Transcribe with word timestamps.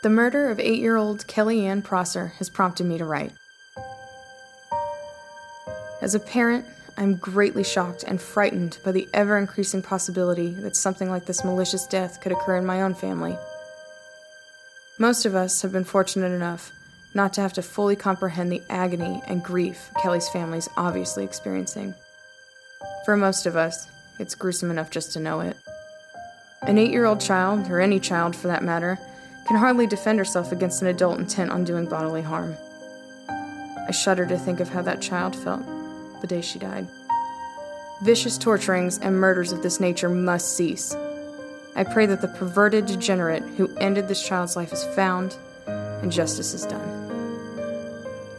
The 0.00 0.10
murder 0.10 0.48
of 0.48 0.60
eight 0.60 0.78
year 0.78 0.94
old 0.94 1.26
Kelly 1.26 1.66
Ann 1.66 1.82
Prosser 1.82 2.28
has 2.38 2.48
prompted 2.48 2.86
me 2.86 2.98
to 2.98 3.04
write. 3.04 3.32
As 6.00 6.14
a 6.14 6.20
parent, 6.20 6.66
I'm 6.96 7.16
greatly 7.16 7.64
shocked 7.64 8.04
and 8.04 8.22
frightened 8.22 8.78
by 8.84 8.92
the 8.92 9.08
ever 9.12 9.36
increasing 9.36 9.82
possibility 9.82 10.54
that 10.54 10.76
something 10.76 11.10
like 11.10 11.26
this 11.26 11.44
malicious 11.44 11.84
death 11.88 12.20
could 12.20 12.30
occur 12.30 12.56
in 12.58 12.64
my 12.64 12.82
own 12.82 12.94
family. 12.94 13.36
Most 15.00 15.26
of 15.26 15.34
us 15.34 15.62
have 15.62 15.72
been 15.72 15.82
fortunate 15.82 16.30
enough 16.32 16.70
not 17.12 17.32
to 17.32 17.40
have 17.40 17.54
to 17.54 17.62
fully 17.62 17.96
comprehend 17.96 18.52
the 18.52 18.62
agony 18.70 19.20
and 19.26 19.42
grief 19.42 19.90
Kelly's 20.00 20.28
family 20.28 20.58
is 20.58 20.68
obviously 20.76 21.24
experiencing. 21.24 21.92
For 23.04 23.16
most 23.16 23.46
of 23.46 23.56
us, 23.56 23.88
it's 24.20 24.36
gruesome 24.36 24.70
enough 24.70 24.90
just 24.90 25.12
to 25.14 25.20
know 25.20 25.40
it. 25.40 25.56
An 26.62 26.78
eight 26.78 26.92
year 26.92 27.04
old 27.04 27.20
child, 27.20 27.68
or 27.68 27.80
any 27.80 27.98
child 27.98 28.36
for 28.36 28.46
that 28.46 28.62
matter, 28.62 28.96
can 29.48 29.56
hardly 29.56 29.86
defend 29.86 30.18
herself 30.18 30.52
against 30.52 30.82
an 30.82 30.88
adult 30.88 31.18
intent 31.18 31.50
on 31.50 31.64
doing 31.64 31.86
bodily 31.86 32.20
harm. 32.20 32.54
I 33.88 33.90
shudder 33.92 34.26
to 34.26 34.38
think 34.38 34.60
of 34.60 34.68
how 34.68 34.82
that 34.82 35.00
child 35.00 35.34
felt 35.34 35.64
the 36.20 36.26
day 36.26 36.42
she 36.42 36.58
died. 36.58 36.86
Vicious 38.02 38.36
torturings 38.36 38.98
and 38.98 39.16
murders 39.18 39.50
of 39.50 39.62
this 39.62 39.80
nature 39.80 40.10
must 40.10 40.54
cease. 40.54 40.94
I 41.74 41.84
pray 41.84 42.04
that 42.06 42.20
the 42.20 42.28
perverted 42.28 42.84
degenerate 42.84 43.42
who 43.56 43.74
ended 43.78 44.06
this 44.06 44.26
child's 44.26 44.54
life 44.54 44.72
is 44.72 44.84
found 44.94 45.36
and 45.66 46.12
justice 46.12 46.52
is 46.52 46.66
done. 46.66 46.96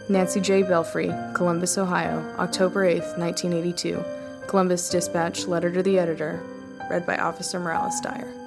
Nancy 0.10 0.40
J. 0.40 0.62
Belfry, 0.62 1.12
Columbus, 1.34 1.78
Ohio, 1.78 2.24
October 2.38 2.86
8, 2.86 3.00
1982. 3.18 4.04
Columbus 4.48 4.90
Dispatch, 4.90 5.48
letter 5.48 5.72
to 5.72 5.82
the 5.82 5.98
editor, 5.98 6.40
read 6.90 7.06
by 7.06 7.18
Officer 7.18 7.60
Morales 7.60 8.00
Dyer. 8.02 8.39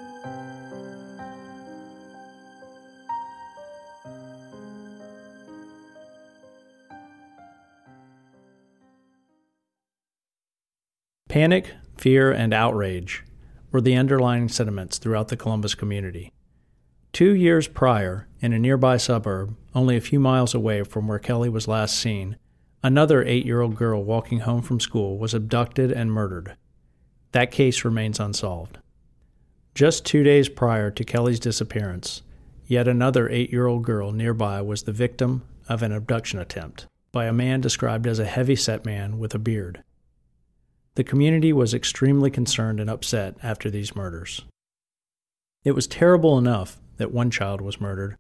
Panic, 11.33 11.72
fear, 11.97 12.30
and 12.30 12.52
outrage 12.52 13.25
were 13.70 13.80
the 13.80 13.97
underlying 13.97 14.50
sentiments 14.50 14.98
throughout 14.98 15.28
the 15.28 15.36
Columbus 15.39 15.74
community. 15.74 16.30
Two 17.14 17.34
years 17.34 17.66
prior, 17.66 18.28
in 18.42 18.52
a 18.52 18.58
nearby 18.58 18.98
suburb, 18.98 19.56
only 19.74 19.97
a 19.97 20.02
few 20.02 20.20
miles 20.20 20.55
away 20.55 20.83
from 20.83 21.08
where 21.08 21.19
Kelly 21.19 21.48
was 21.48 21.66
last 21.66 21.98
seen, 21.98 22.36
another 22.83 23.24
eight 23.24 23.47
year 23.47 23.62
old 23.62 23.77
girl 23.77 24.05
walking 24.05 24.41
home 24.41 24.61
from 24.61 24.78
school 24.78 25.16
was 25.16 25.33
abducted 25.33 25.91
and 25.91 26.12
murdered. 26.12 26.55
That 27.30 27.50
case 27.50 27.83
remains 27.83 28.20
unsolved. 28.20 28.77
Just 29.74 30.05
two 30.05 30.22
days 30.22 30.50
prior 30.50 30.91
to 30.91 31.02
Kelly's 31.02 31.41
disappearance, 31.41 32.20
yet 32.67 32.86
another 32.86 33.30
eight 33.30 33.50
year 33.50 33.67
old 33.67 33.84
girl 33.84 34.12
nearby 34.12 34.61
was 34.61 34.83
the 34.83 34.92
victim 34.92 35.44
of 35.67 35.83
an 35.83 35.92
abduction 35.92 36.39
attempt 36.39 36.89
by 37.11 37.24
a 37.24 37.33
man 37.33 37.62
described 37.62 38.06
as 38.06 38.19
a 38.19 38.27
heavy 38.27 38.55
set 38.55 38.84
man 38.84 39.19
with 39.19 39.34
a 39.34 39.39
beard. 39.39 39.83
The 40.95 41.05
community 41.05 41.53
was 41.53 41.73
extremely 41.73 42.31
concerned 42.31 42.79
and 42.79 42.91
upset 42.91 43.37
after 43.43 43.71
these 43.71 43.97
murders. 43.97 44.43
It 45.65 45.73
was 45.73 45.87
terrible 45.87 46.37
enough 46.37 46.81
that 46.98 47.12
one 47.12 47.31
child 47.31 47.61
was 47.61 47.81
murdered, 47.81 48.19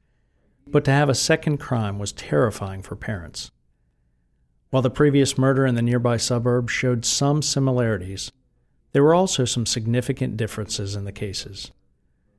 but 0.66 0.84
to 0.86 0.90
have 0.90 1.08
a 1.08 1.14
second 1.14 1.58
crime 1.58 1.98
was 1.98 2.12
terrifying 2.12 2.80
for 2.82 2.96
parents. 2.96 3.50
While 4.70 4.82
the 4.82 4.90
previous 4.90 5.36
murder 5.36 5.66
in 5.66 5.74
the 5.74 5.82
nearby 5.82 6.16
suburb 6.16 6.70
showed 6.70 7.04
some 7.04 7.42
similarities, 7.42 8.32
there 8.92 9.02
were 9.02 9.14
also 9.14 9.44
some 9.44 9.66
significant 9.66 10.38
differences 10.38 10.94
in 10.94 11.04
the 11.04 11.12
cases. 11.12 11.72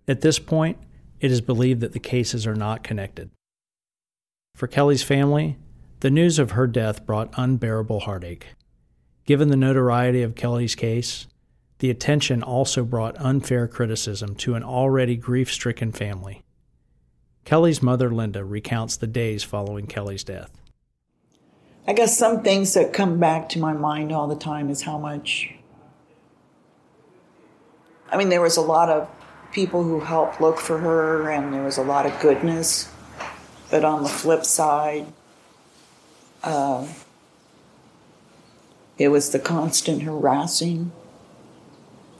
At 0.07 0.21
this 0.21 0.39
point, 0.39 0.79
it 1.19 1.31
is 1.31 1.41
believed 1.41 1.81
that 1.81 1.93
the 1.93 1.99
cases 1.99 2.47
are 2.47 2.55
not 2.55 2.83
connected. 2.83 3.29
For 4.55 4.67
Kelly's 4.67 5.03
family, 5.03 5.57
the 5.99 6.09
news 6.09 6.39
of 6.39 6.51
her 6.51 6.65
death 6.65 7.05
brought 7.05 7.33
unbearable 7.37 8.01
heartache. 8.01 8.47
Given 9.25 9.47
the 9.47 9.55
notoriety 9.55 10.21
of 10.21 10.35
Kelly's 10.35 10.75
case, 10.75 11.27
the 11.79 11.89
attention 11.89 12.43
also 12.43 12.83
brought 12.83 13.19
unfair 13.19 13.67
criticism 13.67 14.35
to 14.35 14.55
an 14.55 14.63
already 14.63 15.15
grief 15.15 15.51
stricken 15.51 15.91
family. 15.91 16.43
Kelly's 17.45 17.81
mother, 17.81 18.09
Linda, 18.09 18.43
recounts 18.43 18.97
the 18.97 19.07
days 19.07 19.43
following 19.43 19.87
Kelly's 19.87 20.23
death. 20.23 20.51
I 21.85 21.93
guess 21.93 22.17
some 22.17 22.41
things 22.41 22.73
that 22.73 22.93
come 22.93 23.19
back 23.19 23.49
to 23.49 23.59
my 23.59 23.73
mind 23.73 24.11
all 24.11 24.27
the 24.27 24.35
time 24.35 24.69
is 24.69 24.81
how 24.81 24.97
much. 24.97 25.53
I 28.09 28.17
mean, 28.17 28.29
there 28.29 28.41
was 28.41 28.55
a 28.55 28.61
lot 28.61 28.89
of 28.89 29.09
people 29.51 29.83
who 29.83 29.99
helped 29.99 30.39
look 30.39 30.59
for 30.59 30.77
her, 30.77 31.29
and 31.29 31.53
there 31.53 31.63
was 31.63 31.77
a 31.77 31.83
lot 31.83 32.05
of 32.05 32.17
goodness. 32.21 32.89
But 33.69 33.83
on 33.83 34.03
the 34.03 34.09
flip 34.09 34.45
side, 34.45 35.07
uh, 36.43 36.87
it 38.97 39.09
was 39.09 39.31
the 39.31 39.39
constant 39.39 40.03
harassing 40.03 40.91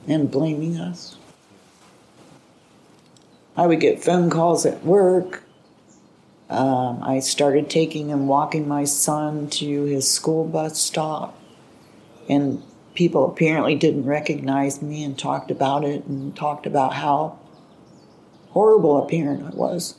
and 0.08 0.32
blaming 0.32 0.78
us. 0.78 1.16
I 3.56 3.68
would 3.68 3.80
get 3.80 4.04
phone 4.04 4.30
calls 4.30 4.66
at 4.66 4.84
work. 4.84 5.44
Um, 6.50 7.02
I 7.04 7.20
started 7.20 7.70
taking 7.70 8.12
and 8.12 8.28
walking 8.28 8.68
my 8.68 8.84
son 8.84 9.50
to 9.52 9.84
his 9.84 10.10
school 10.10 10.46
bus 10.46 10.80
stop, 10.80 11.40
and 12.28 12.62
people 12.96 13.30
apparently 13.30 13.76
didn't 13.76 14.06
recognize 14.06 14.82
me 14.82 15.04
and 15.04 15.18
talked 15.18 15.52
about 15.52 15.84
it 15.84 16.06
and 16.06 16.36
talked 16.36 16.66
about 16.66 16.94
how 16.94 17.40
horrible 18.50 19.04
a 19.04 19.08
parent 19.08 19.46
I 19.46 19.56
was. 19.56 19.96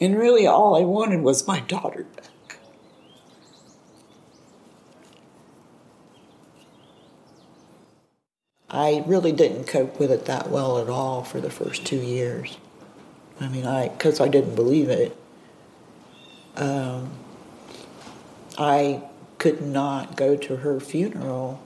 And 0.00 0.18
really, 0.18 0.46
all 0.46 0.76
I 0.76 0.84
wanted 0.84 1.22
was 1.22 1.46
my 1.46 1.60
daughter 1.60 2.04
back. 2.16 2.58
I 8.68 9.04
really 9.06 9.30
didn't 9.30 9.68
cope 9.68 10.00
with 10.00 10.10
it 10.10 10.24
that 10.24 10.50
well 10.50 10.78
at 10.78 10.88
all 10.88 11.22
for 11.22 11.40
the 11.40 11.50
first 11.50 11.86
two 11.86 12.00
years. 12.00 12.58
I 13.40 13.48
mean, 13.48 13.66
I 13.66 13.88
because 13.88 14.20
I 14.20 14.26
didn't 14.26 14.56
believe 14.56 14.88
it. 14.88 15.16
Um, 16.56 17.12
I 18.58 19.02
could 19.38 19.62
not 19.62 20.16
go 20.16 20.36
to 20.36 20.56
her 20.56 20.80
funeral. 20.80 21.62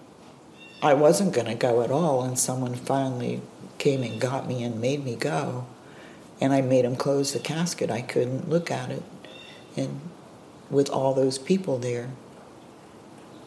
I 0.83 0.95
wasn't 0.95 1.33
going 1.33 1.47
to 1.47 1.55
go 1.55 1.83
at 1.83 1.91
all, 1.91 2.23
and 2.23 2.39
someone 2.39 2.75
finally 2.75 3.41
came 3.79 4.03
and 4.03 4.21
got 4.21 4.47
me 4.47 4.63
and 4.63 4.81
made 4.81 5.05
me 5.05 5.17
go 5.17 5.67
and 6.41 6.53
I 6.53 6.61
made 6.61 6.85
him 6.85 6.97
close 6.97 7.33
the 7.33 7.39
casket. 7.39 7.91
I 7.91 8.01
couldn't 8.01 8.49
look 8.49 8.71
at 8.71 8.91
it, 8.91 9.03
and 9.77 10.01
with 10.71 10.91
all 10.91 11.15
those 11.15 11.39
people 11.39 11.79
there, 11.79 12.11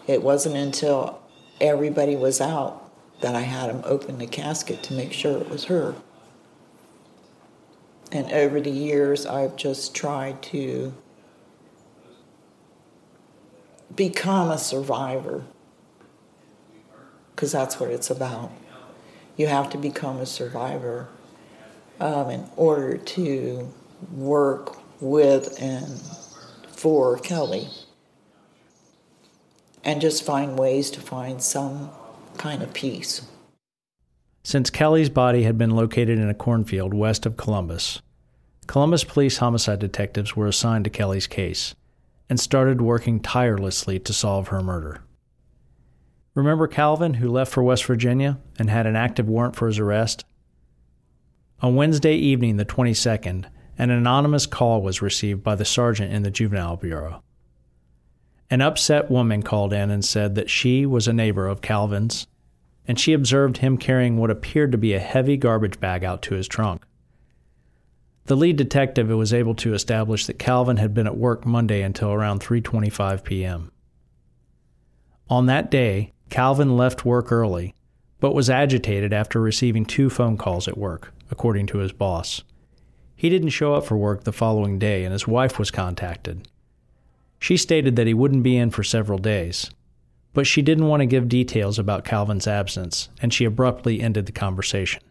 it 0.08 0.22
wasn't 0.24 0.56
until 0.56 1.22
everybody 1.60 2.16
was 2.16 2.42
out 2.42 2.90
that 3.22 3.36
I 3.36 3.42
had 3.42 3.70
him 3.70 3.82
open 3.86 4.18
the 4.18 4.28
casket 4.28 4.82
to 4.84 4.94
make 4.94 5.14
sure 5.14 5.38
it 5.38 5.50
was 5.50 5.66
her. 5.66 5.96
And 8.12 8.30
over 8.32 8.60
the 8.60 8.72
years, 8.72 9.26
I've 9.26 9.56
just 9.56 9.96
tried 9.96 10.42
to 10.44 10.94
become 13.96 14.50
a 14.50 14.58
survivor 14.58 15.44
because 17.36 17.52
that's 17.52 17.80
what 17.80 17.90
it's 17.90 18.10
about. 18.10 18.52
You 19.38 19.48
have 19.48 19.70
to 19.72 19.78
become 19.78 20.18
a 20.18 20.26
survivor 20.26 21.08
um, 22.02 22.32
in 22.32 22.44
order 22.58 22.98
to 22.98 23.72
work 24.12 24.78
with 25.02 25.62
and 25.62 26.02
for 26.68 27.20
Kelly 27.20 27.68
and 29.84 30.02
just 30.02 30.26
find 30.26 30.58
ways 30.58 30.90
to 30.92 31.00
find 31.00 31.42
some 31.42 31.90
kind 32.38 32.64
of 32.64 32.74
peace. 32.74 33.22
Since 34.44 34.72
Kelly's 34.72 35.10
body 35.10 35.44
had 35.44 35.58
been 35.58 35.70
located 35.72 36.18
in 36.18 36.28
a 36.28 36.34
cornfield 36.34 36.94
west 36.94 37.28
of 37.28 37.38
Columbus, 37.38 38.02
Columbus 38.66 39.04
police 39.04 39.38
homicide 39.38 39.80
detectives 39.80 40.36
were 40.36 40.48
assigned 40.48 40.86
to 40.86 40.90
Kelly's 40.90 41.28
case 41.28 41.76
and 42.30 42.40
started 42.40 42.82
working 42.82 43.20
tirelessly 43.20 44.00
to 44.00 44.14
solve 44.14 44.48
her 44.48 44.64
murder. 44.64 45.04
Remember 46.34 46.68
Calvin, 46.68 47.16
who 47.16 47.30
left 47.30 47.52
for 47.52 47.62
West 47.62 47.86
Virginia 47.86 48.40
and 48.58 48.70
had 48.70 48.88
an 48.88 48.96
active 48.96 49.28
warrant 49.28 49.56
for 49.56 49.68
his 49.68 49.78
arrest? 49.78 50.24
On 51.62 51.76
Wednesday 51.76 52.16
evening, 52.16 52.58
the 52.58 52.66
22nd, 52.66 53.46
an 53.78 53.90
anonymous 53.92 54.48
call 54.48 54.82
was 54.82 55.02
received 55.02 55.44
by 55.44 55.54
the 55.54 55.66
sergeant 55.66 56.12
in 56.12 56.24
the 56.24 56.32
Juvenile 56.32 56.76
Bureau. 56.76 57.22
An 58.50 58.62
upset 58.62 59.12
woman 59.12 59.44
called 59.44 59.72
in 59.72 59.92
and 59.92 60.04
said 60.04 60.36
that 60.36 60.50
she 60.50 60.86
was 60.86 61.08
a 61.08 61.14
neighbor 61.14 61.48
of 61.48 61.62
Calvin's, 61.62 62.26
and 62.88 63.00
she 63.00 63.14
observed 63.14 63.58
him 63.58 63.78
carrying 63.78 64.18
what 64.18 64.32
appeared 64.32 64.72
to 64.72 64.78
be 64.78 64.94
a 64.94 65.00
heavy 65.00 65.38
garbage 65.38 65.80
bag 65.80 66.04
out 66.04 66.24
to 66.24 66.34
his 66.34 66.48
trunk. 66.48 66.84
The 68.26 68.36
lead 68.36 68.56
detective 68.56 69.10
was 69.10 69.34
able 69.34 69.56
to 69.56 69.74
establish 69.74 70.26
that 70.26 70.40
Calvin 70.40 70.78
had 70.78 70.94
been 70.94 71.08
at 71.08 71.18
work 71.18 71.46
Monday 71.46 71.82
until 71.84 72.12
around 72.12 72.42
3:25 72.42 73.24
p.m. 73.24 73.72
On 75.30 75.46
that 75.46 75.70
day, 75.70 76.14
Calvin 76.30 76.76
left 76.76 77.06
work 77.06 77.32
early 77.32 77.76
but 78.22 78.36
was 78.36 78.50
agitated 78.50 79.12
after 79.12 79.42
receiving 79.42 79.84
two 79.84 80.10
phone 80.10 80.38
calls 80.38 80.68
at 80.70 80.78
work, 80.78 81.12
according 81.32 81.66
to 81.68 81.80
his 81.80 81.92
boss. 81.92 82.44
He 83.16 83.30
didn't 83.30 83.50
show 83.50 83.74
up 83.74 83.86
for 83.86 83.98
work 83.98 84.24
the 84.24 84.32
following 84.32 84.78
day, 84.78 85.04
and 85.04 85.14
his 85.14 85.28
wife 85.28 85.58
was 85.58 85.72
contacted. 85.72 86.48
She 87.40 87.58
stated 87.58 87.96
that 87.96 88.08
he 88.08 88.14
wouldn't 88.14 88.44
be 88.44 88.58
in 88.58 88.70
for 88.70 88.84
several 88.84 89.18
days, 89.18 89.72
but 90.34 90.46
she 90.46 90.62
didn't 90.62 90.88
want 90.88 91.02
to 91.02 91.08
give 91.08 91.28
details 91.28 91.80
about 91.80 92.06
Calvin's 92.06 92.48
absence, 92.48 93.10
and 93.22 93.34
she 93.34 93.46
abruptly 93.46 94.02
ended 94.02 94.26
the 94.26 94.32
conversation. 94.32 95.02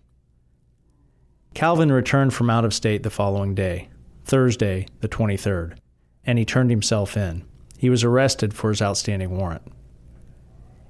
Calvin 1.55 1.90
returned 1.90 2.32
from 2.32 2.49
out 2.49 2.64
of 2.64 2.72
state 2.72 3.02
the 3.02 3.11
following 3.11 3.55
day, 3.55 3.88
Thursday, 4.25 4.87
the 5.00 5.08
23rd, 5.08 5.76
and 6.25 6.38
he 6.38 6.44
turned 6.44 6.70
himself 6.70 7.17
in. 7.17 7.44
He 7.76 7.90
was 7.90 8.05
arrested 8.05 8.55
for 8.55 8.70
his 8.70 8.82
outstanding 8.82 9.37
warrant. 9.37 9.62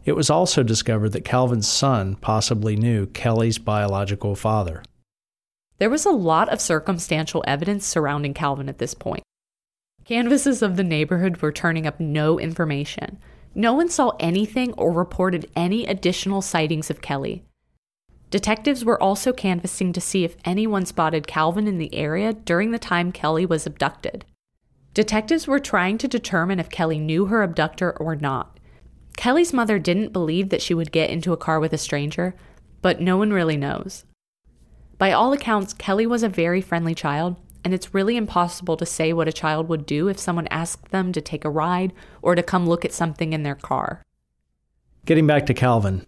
It 0.04 0.16
was 0.16 0.28
also 0.30 0.62
discovered 0.62 1.10
that 1.10 1.24
Calvin's 1.24 1.68
son 1.68 2.16
possibly 2.16 2.76
knew 2.76 3.06
Kelly's 3.06 3.58
biological 3.58 4.34
father. 4.34 4.82
There 5.80 5.90
was 5.90 6.04
a 6.04 6.10
lot 6.10 6.50
of 6.50 6.60
circumstantial 6.60 7.42
evidence 7.46 7.86
surrounding 7.86 8.34
Calvin 8.34 8.68
at 8.68 8.76
this 8.76 8.92
point. 8.92 9.24
Canvases 10.04 10.60
of 10.60 10.76
the 10.76 10.84
neighborhood 10.84 11.38
were 11.38 11.50
turning 11.50 11.86
up 11.86 11.98
no 11.98 12.38
information. 12.38 13.18
No 13.54 13.72
one 13.72 13.88
saw 13.88 14.12
anything 14.20 14.74
or 14.74 14.92
reported 14.92 15.50
any 15.56 15.86
additional 15.86 16.42
sightings 16.42 16.90
of 16.90 17.00
Kelly. 17.00 17.44
Detectives 18.28 18.84
were 18.84 19.02
also 19.02 19.32
canvassing 19.32 19.94
to 19.94 20.02
see 20.02 20.22
if 20.22 20.36
anyone 20.44 20.84
spotted 20.84 21.26
Calvin 21.26 21.66
in 21.66 21.78
the 21.78 21.94
area 21.94 22.34
during 22.34 22.72
the 22.72 22.78
time 22.78 23.10
Kelly 23.10 23.46
was 23.46 23.66
abducted. 23.66 24.26
Detectives 24.92 25.48
were 25.48 25.58
trying 25.58 25.96
to 25.96 26.06
determine 26.06 26.60
if 26.60 26.68
Kelly 26.68 26.98
knew 26.98 27.26
her 27.26 27.42
abductor 27.42 27.96
or 27.96 28.14
not. 28.14 28.60
Kelly's 29.16 29.54
mother 29.54 29.78
didn't 29.78 30.12
believe 30.12 30.50
that 30.50 30.62
she 30.62 30.74
would 30.74 30.92
get 30.92 31.08
into 31.08 31.32
a 31.32 31.38
car 31.38 31.58
with 31.58 31.72
a 31.72 31.78
stranger, 31.78 32.34
but 32.82 33.00
no 33.00 33.16
one 33.16 33.32
really 33.32 33.56
knows. 33.56 34.04
By 35.00 35.12
all 35.12 35.32
accounts, 35.32 35.73
Kelly 35.73 36.06
was 36.06 36.23
a 36.23 36.29
very 36.29 36.61
friendly 36.61 36.94
child, 36.94 37.37
and 37.64 37.73
it's 37.73 37.94
really 37.94 38.19
impossible 38.19 38.76
to 38.76 38.85
say 38.85 39.14
what 39.14 39.29
a 39.29 39.32
child 39.32 39.67
would 39.67 39.87
do 39.87 40.08
if 40.08 40.19
someone 40.19 40.47
asked 40.49 40.91
them 40.91 41.11
to 41.12 41.23
take 41.23 41.43
a 41.43 41.49
ride 41.49 41.94
or 42.20 42.35
to 42.35 42.43
come 42.43 42.69
look 42.69 42.85
at 42.85 42.93
something 42.93 43.32
in 43.32 43.43
their 43.43 43.55
car. 43.55 44.02
Getting 45.06 45.26
back 45.26 45.47
to 45.47 45.55
Calvin, 45.55 46.05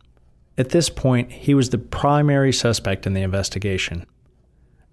at 0.59 0.69
this 0.69 0.91
point, 0.91 1.33
he 1.33 1.55
was 1.55 1.71
the 1.71 1.79
primary 1.79 2.53
suspect 2.53 3.07
in 3.07 3.15
the 3.15 3.23
investigation. 3.23 4.05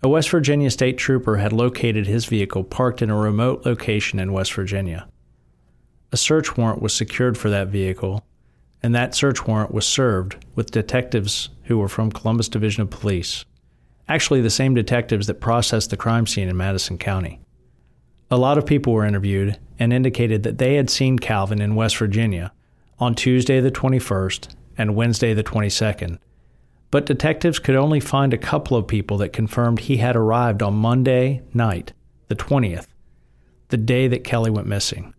A 0.01 0.07
West 0.07 0.30
Virginia 0.30 0.72
state 0.72 0.98
trooper 0.98 1.36
had 1.36 1.51
located 1.51 2.07
his 2.07 2.24
vehicle 2.24 2.63
parked 2.63 3.01
in 3.01 3.10
a 3.10 3.18
remote 3.18 3.66
location 3.66 4.18
in 4.18 4.31
West 4.31 4.54
Virginia. 4.54 5.10
A 6.13 6.18
search 6.18 6.56
warrant 6.56 6.81
was 6.81 6.94
secured 6.94 7.38
for 7.38 7.50
that 7.50 7.68
vehicle, 7.68 8.25
and 8.81 8.96
that 8.96 9.13
search 9.13 9.46
warrant 9.46 9.74
was 9.74 9.86
served 9.86 10.38
with 10.56 10.72
detectives 10.72 11.50
who 11.63 11.78
were 11.78 11.90
from 11.90 12.13
Columbus 12.13 12.48
Division 12.48 12.84
of 12.84 12.90
Police 12.90 13.44
actually 14.09 14.41
the 14.41 14.50
same 14.50 14.73
detectives 14.73 15.27
that 15.27 15.39
processed 15.39 15.91
the 15.91 15.97
crime 15.97 16.25
scene 16.27 16.50
in 16.50 16.57
Madison 16.57 16.97
County. 16.97 17.39
A 18.31 18.38
lot 18.38 18.57
of 18.57 18.65
people 18.65 18.91
were 18.91 19.06
interviewed 19.06 19.57
and 19.77 19.94
indicated 19.94 20.44
that 20.44 20.57
they 20.57 20.75
had 20.75 20.89
seen 20.89 21.19
Calvin 21.19 21.61
in 21.61 21.75
West 21.75 21.95
Virginia 21.97 22.51
on 22.97 23.15
Tuesday 23.15 23.61
the 23.61 23.71
21st 23.71 24.50
and 24.77 24.95
Wednesday 24.95 25.33
the 25.33 25.44
22nd, 25.44 26.17
but 26.91 27.06
detectives 27.06 27.59
could 27.59 27.75
only 27.75 28.00
find 28.00 28.33
a 28.33 28.38
couple 28.38 28.75
of 28.75 28.88
people 28.88 29.17
that 29.17 29.31
confirmed 29.31 29.81
he 29.81 29.97
had 29.97 30.15
arrived 30.15 30.63
on 30.63 30.73
Monday 30.73 31.44
night, 31.53 31.94
the 32.27 32.35
20th, 32.35 32.88
the 33.69 33.77
day 33.77 34.07
that 34.07 34.23
Kelly 34.23 34.50
went 34.50 34.67
missing. 34.67 35.13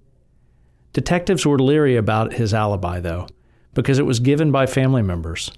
Detectives 0.93 1.47
were 1.47 1.59
leery 1.59 1.97
about 1.97 2.35
his 2.35 2.53
alibi, 2.53 2.99
though, 2.99 3.29
because 3.75 4.01
it 4.01 4.07
was 4.07 4.19
given 4.19 4.51
by 4.51 4.67
family 4.67 5.03
members 5.03 5.53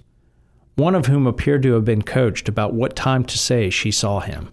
one 0.75 0.95
of 0.95 1.05
whom 1.05 1.27
appeared 1.27 1.61
to 1.63 1.73
have 1.73 1.85
been 1.85 2.01
coached 2.01 2.49
about 2.49 2.73
what 2.73 2.95
time 2.95 3.23
to 3.23 3.37
say 3.37 3.69
she 3.69 3.91
saw 3.91 4.19
him. 4.19 4.51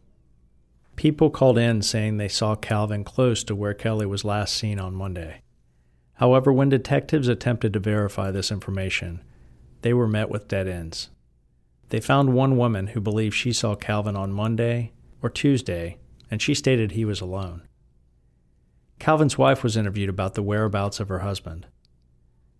People 0.96 1.30
called 1.30 1.56
in 1.56 1.80
saying 1.80 2.18
they 2.18 2.28
saw 2.28 2.54
Calvin 2.54 3.04
close 3.04 3.42
to 3.44 3.54
where 3.54 3.72
Kelly 3.72 4.04
was 4.04 4.24
last 4.24 4.54
seen 4.54 4.78
on 4.78 4.94
Monday. 4.94 5.40
However, 6.14 6.52
when 6.52 6.68
detectives 6.68 7.28
attempted 7.28 7.72
to 7.72 7.78
verify 7.78 8.30
this 8.30 8.52
information, 8.52 9.22
they 9.80 9.94
were 9.94 10.06
met 10.06 10.28
with 10.28 10.48
dead 10.48 10.68
ends. 10.68 11.08
They 11.88 12.00
found 12.00 12.34
one 12.34 12.58
woman 12.58 12.88
who 12.88 13.00
believed 13.00 13.34
she 13.34 13.54
saw 13.54 13.74
Calvin 13.74 14.14
on 14.14 14.30
Monday 14.30 14.92
or 15.22 15.30
Tuesday, 15.30 15.96
and 16.30 16.42
she 16.42 16.52
stated 16.52 16.92
he 16.92 17.06
was 17.06 17.22
alone. 17.22 17.62
Calvin's 18.98 19.38
wife 19.38 19.64
was 19.64 19.78
interviewed 19.78 20.10
about 20.10 20.34
the 20.34 20.42
whereabouts 20.42 21.00
of 21.00 21.08
her 21.08 21.20
husband. 21.20 21.66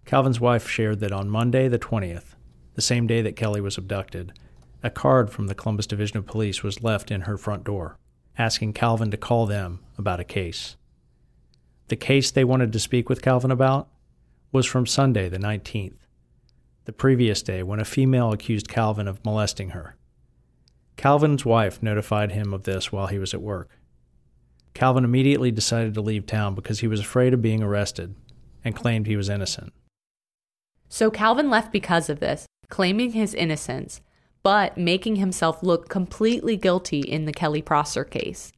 Calvin's 0.07 0.41
wife 0.41 0.67
shared 0.67 1.01
that 1.01 1.12
on 1.12 1.29
Monday, 1.29 1.69
the 1.69 1.79
20th, 1.79 2.35
the 2.75 2.82
same 2.82 3.06
day 3.06 3.22
that 3.22 3.37
Kelly 3.37 3.61
was 3.61 3.76
abducted, 3.76 4.32
a 4.82 4.90
card 4.90 5.31
from 5.31 5.46
the 5.46 5.55
Columbus 5.55 5.87
Division 5.87 6.19
of 6.19 6.26
Police 6.26 6.62
was 6.62 6.82
left 6.82 7.11
in 7.11 7.22
her 7.22 7.37
front 7.37 7.64
door, 7.64 7.99
asking 8.38 8.72
Calvin 8.72 9.11
to 9.11 9.17
call 9.17 9.46
them 9.46 9.81
about 9.99 10.20
a 10.20 10.25
case. 10.25 10.76
The 11.88 11.96
case 11.96 12.31
they 12.31 12.44
wanted 12.44 12.72
to 12.72 12.78
speak 12.78 13.08
with 13.08 13.22
Calvin 13.22 13.50
about 13.50 13.88
was 14.52 14.67
from 14.67 14.87
Sunday, 14.87 15.28
the 15.28 15.38
19th, 15.38 15.96
the 16.84 16.93
previous 16.93 17.43
day 17.43 17.62
when 17.62 17.81
a 17.81 17.84
female 17.84 18.32
accused 18.32 18.69
Calvin 18.69 19.06
of 19.06 19.25
molesting 19.25 19.70
her. 19.70 19.96
Calvin's 20.96 21.44
wife 21.44 21.82
notified 21.82 22.32
him 22.32 22.52
of 22.52 22.64
this 22.64 22.93
while 22.93 23.06
he 23.06 23.19
was 23.19 23.34
at 23.34 23.43
work. 23.43 23.78
Calvin 24.75 25.05
immediately 25.05 25.50
decided 25.50 25.94
to 25.94 26.00
leave 26.00 26.26
town 26.26 26.55
because 26.55 26.81
he 26.81 26.87
was 26.87 27.00
afraid 27.00 27.34
of 27.34 27.43
being 27.43 27.62
arrested 27.62 28.14
and 28.64 28.76
claimed 28.76 29.06
he 29.06 29.16
was 29.16 29.28
innocent. 29.28 29.73
So 30.88 31.11
Calvin 31.11 31.50
left 31.50 31.73
because 31.73 32.08
of 32.08 32.20
this, 32.20 32.46
claiming 32.70 33.12
his 33.12 33.34
innocence, 33.34 34.00
but 34.43 34.78
making 34.78 35.17
himself 35.17 35.62
look 35.62 35.88
completely 35.88 36.56
guilty 36.56 37.00
in 37.00 37.26
the 37.26 37.32
Kelly 37.32 37.61
Prosser 37.61 38.05
case. 38.05 38.52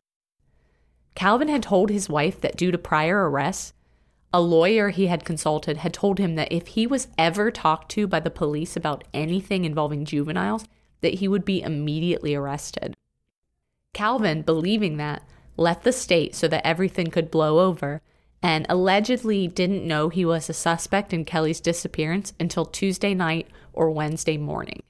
Calvin 1.14 1.48
had 1.48 1.62
told 1.62 1.90
his 1.90 2.08
wife 2.08 2.40
that 2.40 2.56
due 2.56 2.70
to 2.70 2.78
prior 2.78 3.28
arrests, 3.28 3.72
a 4.32 4.40
lawyer 4.40 4.90
he 4.90 5.08
had 5.08 5.24
consulted 5.24 5.78
had 5.78 5.92
told 5.92 6.18
him 6.18 6.36
that 6.36 6.52
if 6.52 6.68
he 6.68 6.86
was 6.86 7.08
ever 7.18 7.50
talked 7.50 7.90
to 7.90 8.06
by 8.06 8.20
the 8.20 8.30
police 8.30 8.76
about 8.76 9.04
anything 9.12 9.64
involving 9.64 10.04
juveniles, 10.04 10.64
that 11.02 11.14
he 11.14 11.28
would 11.28 11.44
be 11.44 11.60
immediately 11.60 12.34
arrested. 12.34 12.94
Calvin, 13.92 14.40
believing 14.40 14.96
that, 14.96 15.22
left 15.56 15.84
the 15.84 15.92
state 15.92 16.34
so 16.34 16.48
that 16.48 16.66
everything 16.66 17.08
could 17.08 17.30
blow 17.30 17.58
over 17.58 18.00
and 18.42 18.66
allegedly 18.68 19.46
didn't 19.46 19.86
know 19.86 20.08
he 20.08 20.24
was 20.24 20.48
a 20.50 20.52
suspect 20.52 21.12
in 21.12 21.24
Kelly's 21.24 21.60
disappearance 21.60 22.32
until 22.40 22.64
Tuesday 22.64 23.14
night 23.14 23.48
or 23.72 23.90
Wednesday 23.90 24.36
morning. 24.36 24.82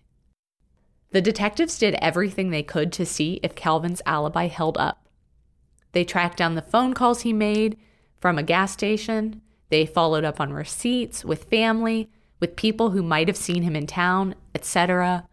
The 1.11 1.21
detectives 1.21 1.79
did 1.79 1.95
everything 2.01 2.51
they 2.51 2.63
could 2.63 2.93
to 2.93 3.05
see 3.05 3.39
if 3.43 3.55
Calvin's 3.55 4.01
alibi 4.07 4.49
held 4.49 4.79
up. 4.79 5.07
They 5.93 6.05
tracked 6.05 6.39
down 6.39 6.55
the 6.55 6.63
phone 6.63 6.95
calls 6.95 7.21
he 7.21 7.35
made 7.35 7.77
from 8.19 8.39
a 8.39 8.43
gas 8.43 8.73
station. 8.73 9.43
They 9.69 9.85
followed 9.85 10.25
up 10.25 10.41
on 10.41 10.55
receipts 10.55 11.23
with 11.23 11.45
family, 11.45 12.11
with 12.41 12.57
people 12.57 12.91
who 12.91 13.03
might 13.03 13.29
have 13.29 13.37
seen 13.37 13.63
him 13.63 13.77
in 13.77 13.87
town, 13.87 14.35
etc. 14.55 15.29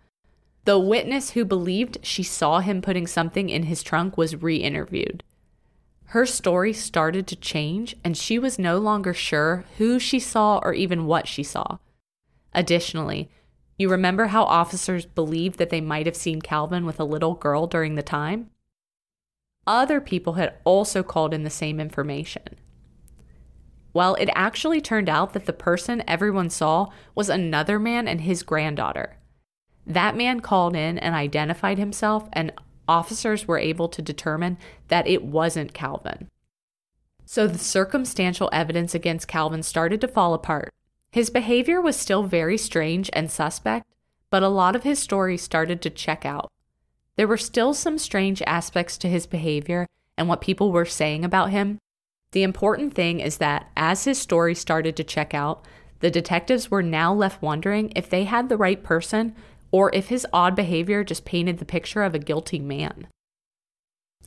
The 0.65 0.77
witness 0.77 1.31
who 1.31 1.45
believed 1.45 1.99
she 2.03 2.23
saw 2.23 2.59
him 2.59 2.81
putting 2.81 3.07
something 3.07 3.49
in 3.49 3.63
his 3.63 3.81
trunk 3.81 4.17
was 4.17 4.35
re 4.35 4.57
interviewed. 4.57 5.23
Her 6.09 6.25
story 6.25 6.73
started 6.73 7.27
to 7.27 7.35
change, 7.35 7.95
and 8.03 8.17
she 8.17 8.39
was 8.39 8.57
no 8.57 8.79
longer 8.79 9.13
sure 9.13 9.65
who 9.77 9.99
she 9.99 10.19
saw 10.19 10.59
or 10.63 10.73
even 10.73 11.05
what 11.05 11.27
she 11.27 11.43
saw. 11.43 11.77
Additionally, 12.51 13.29
you 13.77 13.91
remember 13.91 14.25
how 14.27 14.43
officers 14.45 15.05
believed 15.05 15.59
that 15.59 15.69
they 15.69 15.81
might 15.81 16.07
have 16.07 16.15
seen 16.15 16.41
Calvin 16.41 16.87
with 16.87 16.99
a 16.99 17.03
little 17.03 17.35
girl 17.35 17.67
during 17.67 17.93
the 17.93 18.01
time? 18.01 18.49
Other 19.67 20.01
people 20.01 20.33
had 20.33 20.55
also 20.63 21.03
called 21.03 21.31
in 21.31 21.43
the 21.43 21.49
same 21.51 21.79
information. 21.79 22.57
Well, 23.93 24.15
it 24.15 24.31
actually 24.33 24.81
turned 24.81 25.09
out 25.09 25.33
that 25.33 25.45
the 25.45 25.53
person 25.53 26.03
everyone 26.07 26.49
saw 26.49 26.87
was 27.13 27.29
another 27.29 27.77
man 27.77 28.07
and 28.07 28.21
his 28.21 28.41
granddaughter. 28.41 29.17
That 29.85 30.17
man 30.17 30.39
called 30.39 30.75
in 30.75 30.97
and 30.97 31.13
identified 31.13 31.77
himself, 31.77 32.27
and 32.33 32.51
officers 32.89 33.47
were 33.47 33.59
able 33.59 33.87
to 33.87 34.01
determine 34.01 34.57
that 34.87 35.07
it 35.07 35.23
wasn't 35.23 35.73
Calvin. 35.73 36.27
So 37.25 37.45
the 37.45 37.59
circumstantial 37.59 38.49
evidence 38.51 38.95
against 38.95 39.27
Calvin 39.27 39.61
started 39.61 40.01
to 40.01 40.07
fall 40.07 40.33
apart. 40.33 40.73
His 41.11 41.29
behavior 41.29 41.79
was 41.79 41.95
still 41.95 42.23
very 42.23 42.57
strange 42.57 43.09
and 43.13 43.29
suspect, 43.29 43.85
but 44.31 44.43
a 44.43 44.49
lot 44.49 44.75
of 44.75 44.83
his 44.83 44.99
story 44.99 45.37
started 45.37 45.81
to 45.83 45.89
check 45.89 46.25
out. 46.25 46.51
There 47.15 47.27
were 47.27 47.37
still 47.37 47.73
some 47.73 47.97
strange 47.97 48.41
aspects 48.47 48.97
to 48.99 49.07
his 49.07 49.27
behavior 49.27 49.87
and 50.17 50.27
what 50.27 50.41
people 50.41 50.71
were 50.71 50.85
saying 50.85 51.23
about 51.23 51.51
him. 51.51 51.77
The 52.31 52.43
important 52.43 52.93
thing 52.93 53.19
is 53.19 53.37
that 53.37 53.67
as 53.77 54.05
his 54.05 54.19
story 54.19 54.55
started 54.55 54.95
to 54.97 55.03
check 55.03 55.33
out, 55.33 55.65
the 55.99 56.09
detectives 56.09 56.71
were 56.71 56.83
now 56.83 57.13
left 57.13 57.41
wondering 57.41 57.91
if 57.95 58.09
they 58.09 58.23
had 58.23 58.49
the 58.49 58.57
right 58.57 58.81
person 58.83 59.35
or 59.71 59.93
if 59.93 60.07
his 60.07 60.25
odd 60.33 60.55
behavior 60.55 61.03
just 61.03 61.25
painted 61.25 61.57
the 61.57 61.65
picture 61.65 62.03
of 62.03 62.15
a 62.15 62.19
guilty 62.19 62.59
man. 62.59 63.07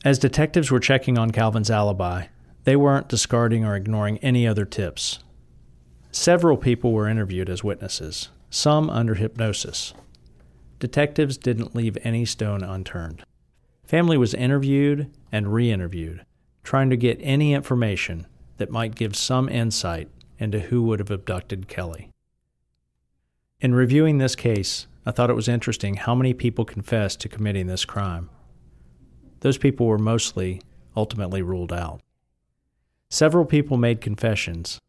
As 0.05 0.19
detectives 0.19 0.69
were 0.69 0.79
checking 0.79 1.17
on 1.17 1.31
Calvin's 1.31 1.71
alibi, 1.71 2.25
they 2.63 2.75
weren't 2.75 3.09
discarding 3.09 3.65
or 3.65 3.75
ignoring 3.75 4.17
any 4.19 4.47
other 4.47 4.65
tips. 4.65 5.19
Several 6.11 6.57
people 6.57 6.91
were 6.93 7.07
interviewed 7.07 7.49
as 7.49 7.63
witnesses, 7.63 8.29
some 8.49 8.89
under 8.89 9.15
hypnosis. 9.15 9.93
detectives 10.79 11.37
didn't 11.37 11.75
leave 11.75 11.97
any 12.03 12.25
stone 12.25 12.61
unturned. 12.61 13.23
Family 13.85 14.17
was 14.17 14.33
interviewed 14.33 15.09
and 15.31 15.53
re 15.53 15.71
interviewed, 15.71 16.25
trying 16.63 16.89
to 16.89 16.97
get 16.97 17.17
any 17.21 17.53
information 17.53 18.27
that 18.57 18.69
might 18.69 18.95
give 18.95 19.15
some 19.15 19.47
insight 19.49 20.09
into 20.37 20.59
who 20.59 20.83
would 20.83 20.99
have 20.99 21.11
abducted 21.11 21.67
Kelly. 21.67 22.09
In 23.63 23.73
reviewing 23.73 24.17
this 24.17 24.35
case, 24.35 24.87
I 25.05 25.11
thought 25.11 25.29
it 25.29 25.37
was 25.37 25.47
interesting 25.47 25.95
how 25.95 26.13
many 26.13 26.33
people 26.33 26.65
confessed 26.65 27.21
to 27.21 27.29
committing 27.29 27.67
this 27.67 27.85
crime. 27.85 28.29
Those 29.39 29.57
people 29.57 29.85
were 29.85 29.97
mostly 29.97 30.61
ultimately 30.97 31.41
ruled 31.41 31.71
out. 31.71 32.01
Several 33.09 33.45
people 33.45 33.77
made 33.77 34.01
confessions, 34.01 34.81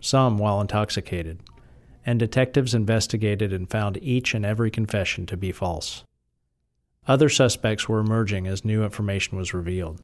some 0.00 0.38
while 0.38 0.62
intoxicated, 0.62 1.40
and 2.06 2.18
detectives 2.18 2.74
investigated 2.74 3.52
and 3.52 3.70
found 3.70 3.98
each 4.02 4.32
and 4.32 4.46
every 4.46 4.70
confession 4.70 5.26
to 5.26 5.36
be 5.36 5.52
false. 5.52 6.02
Other 7.06 7.28
suspects 7.28 7.86
were 7.86 8.00
emerging 8.00 8.46
as 8.46 8.64
new 8.64 8.82
information 8.82 9.36
was 9.36 9.52
revealed. 9.52 10.00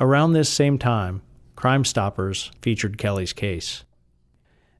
Around 0.00 0.32
this 0.32 0.48
same 0.48 0.78
time, 0.78 1.22
Crime 1.54 1.84
Stoppers 1.84 2.50
featured 2.60 2.98
Kelly's 2.98 3.32
case. 3.32 3.84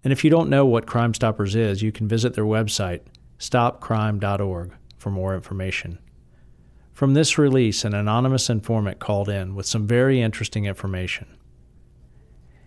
And 0.09 0.12
if 0.15 0.25
you 0.25 0.31
don't 0.31 0.49
know 0.49 0.65
what 0.65 0.87
Crime 0.87 1.12
Stoppers 1.12 1.55
is, 1.55 1.83
you 1.83 1.93
can 1.93 2.09
visit 2.09 2.33
their 2.33 2.47
website, 2.47 3.03
stopcrime.org, 3.38 4.73
for 4.97 5.11
more 5.11 5.35
information. 5.35 5.99
From 6.95 7.12
this 7.12 7.37
release, 7.37 7.85
an 7.85 7.93
anonymous 7.93 8.49
informant 8.49 9.00
called 9.00 9.29
in 9.29 9.55
with 9.55 9.67
some 9.67 9.87
very 9.87 10.23
interesting 10.23 10.65
information. 10.65 11.37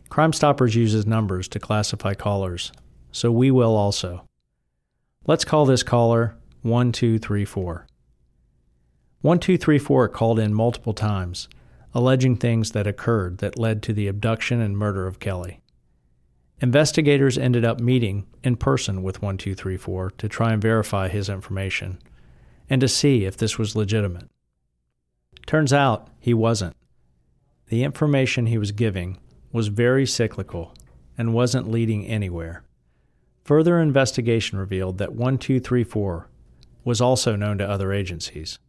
Crime 0.07 0.33
Stoppers 0.33 0.75
uses 0.75 1.07
numbers 1.07 1.47
to 1.47 1.59
classify 1.59 2.13
callers, 2.13 2.71
so 3.11 3.31
we 3.31 3.49
will 3.49 3.75
also. 3.75 4.27
Let's 5.25 5.43
call 5.43 5.65
this 5.65 5.81
caller 5.81 6.37
1234. 6.61 7.87
1234 9.21 10.09
called 10.09 10.37
in 10.37 10.53
multiple 10.53 10.93
times 10.93 11.49
alleging 11.95 12.35
things 12.35 12.73
that 12.73 12.85
occurred 12.85 13.39
that 13.39 13.57
led 13.57 13.81
to 13.81 13.93
the 13.93 14.07
abduction 14.07 14.61
and 14.61 14.77
murder 14.77 15.07
of 15.07 15.19
Kelly. 15.19 15.60
Investigators 16.61 17.39
ended 17.39 17.65
up 17.65 17.79
meeting 17.79 18.27
in 18.43 18.55
person 18.55 19.01
with 19.01 19.19
1234 19.19 20.11
to 20.11 20.29
try 20.29 20.53
and 20.53 20.61
verify 20.61 21.07
his 21.07 21.27
information 21.27 21.99
and 22.69 22.79
to 22.81 22.87
see 22.87 23.25
if 23.25 23.35
this 23.35 23.57
was 23.57 23.75
legitimate. 23.75 24.29
Turns 25.47 25.73
out 25.73 26.09
he 26.19 26.35
wasn't. 26.35 26.75
The 27.69 27.83
information 27.83 28.45
he 28.45 28.59
was 28.59 28.71
giving 28.71 29.17
was 29.51 29.69
very 29.69 30.05
cyclical 30.05 30.75
and 31.17 31.33
wasn't 31.33 31.71
leading 31.71 32.05
anywhere. 32.05 32.63
Further 33.43 33.79
investigation 33.79 34.59
revealed 34.59 34.99
that 34.99 35.13
1234 35.13 36.29
was 36.83 37.01
also 37.01 37.35
known 37.35 37.57
to 37.57 37.67
other 37.67 37.91
agencies. 37.91 38.59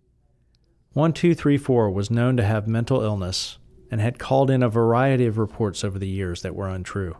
1234 0.95 1.91
was 1.91 2.11
known 2.11 2.39
to 2.39 2.45
have 2.45 2.67
mental 2.67 3.03
illness 3.03 3.59
and 3.91 4.01
had 4.01 4.19
called 4.19 4.51
in 4.51 4.63
a 4.63 4.69
variety 4.71 5.27
of 5.27 5.37
reports 5.37 5.85
over 5.85 5.99
the 5.99 6.09
years 6.09 6.41
that 6.41 6.55
were 6.55 6.69
untrue. 6.69 7.17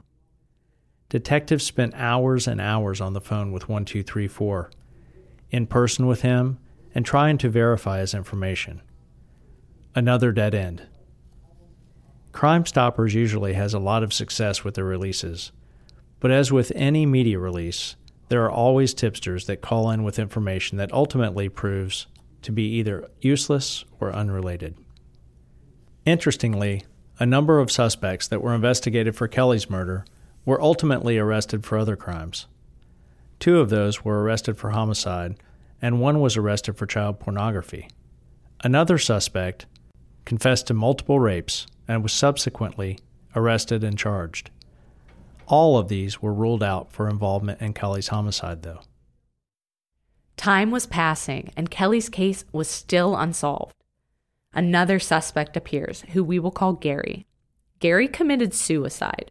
Detectives 1.13 1.63
spent 1.63 1.93
hours 1.95 2.49
and 2.49 2.59
hours 2.59 2.99
on 2.99 3.13
the 3.13 3.21
phone 3.21 3.53
with 3.53 3.69
1234, 3.69 4.71
in 5.51 5.67
person 5.67 6.07
with 6.07 6.23
him, 6.23 6.59
and 6.95 7.05
trying 7.05 7.37
to 7.37 7.51
verify 7.51 8.01
his 8.01 8.15
information. 8.15 8.81
Another 9.95 10.33
dead 10.33 10.55
end. 10.55 10.87
Crime 12.33 12.65
Stoppers 12.65 13.13
usually 13.13 13.53
has 13.53 13.75
a 13.75 13.79
lot 13.79 14.03
of 14.03 14.15
success 14.15 14.65
with 14.65 14.73
their 14.73 14.87
releases, 14.87 15.53
but 16.19 16.31
as 16.31 16.51
with 16.51 16.73
any 16.75 17.05
media 17.05 17.39
release, 17.39 17.95
there 18.31 18.43
are 18.45 18.51
always 18.51 18.95
tipsters 18.95 19.45
that 19.45 19.61
call 19.61 19.91
in 19.91 20.05
with 20.05 20.19
information 20.19 20.79
that 20.79 20.95
ultimately 20.95 21.51
proves 21.51 22.07
to 22.41 22.53
be 22.53 22.63
either 22.63 23.07
useless 23.21 23.85
or 24.01 24.15
unrelated. 24.15 24.77
Interestingly, 26.07 26.85
a 27.19 27.27
number 27.27 27.59
of 27.59 27.71
suspects 27.71 28.27
that 28.29 28.41
were 28.41 28.55
investigated 28.55 29.15
for 29.15 29.29
Kelly's 29.29 29.69
murder 29.69 30.07
were 30.45 30.61
ultimately 30.61 31.19
arrested 31.19 31.65
for 31.65 31.79
other 31.79 31.97
crimes. 31.97 32.47
Two 33.39 33.59
of 33.61 33.71
those 33.71 34.05
were 34.05 34.23
arrested 34.23 34.57
for 34.57 34.71
homicide, 34.71 35.37
and 35.81 36.01
one 36.01 36.21
was 36.21 36.37
arrested 36.37 36.77
for 36.77 36.87
child 36.87 37.19
pornography. 37.19 37.89
Another 38.63 38.99
suspect 38.99 39.67
confessed 40.25 40.69
to 40.69 40.75
multiple 40.75 41.19
rapes 41.19 41.67
and 41.89 42.03
was 42.03 42.13
subsequently 42.13 42.99
arrested 43.35 43.83
and 43.83 43.99
charged. 43.99 44.51
All 45.49 45.77
of 45.77 45.89
these 45.89 46.23
were 46.23 46.33
ruled 46.33 46.63
out 46.63 46.93
for 46.93 47.09
involvement 47.09 47.61
in 47.61 47.73
Kelly's 47.73 48.09
homicide, 48.09 48.63
though. 48.63 48.81
Time 50.37 50.71
was 50.71 50.87
passing, 50.87 51.53
and 51.57 51.71
Kelly's 51.71 52.09
case 52.09 52.45
was 52.53 52.69
still 52.69 53.17
unsolved. 53.17 53.75
Another 54.55 54.99
suspect 54.99 55.57
appears, 55.57 56.03
who 56.13 56.23
we 56.23 56.39
will 56.39 56.51
call 56.51 56.75
Gary. 56.75 57.27
Gary 57.81 58.07
committed 58.07 58.55
suicide, 58.55 59.31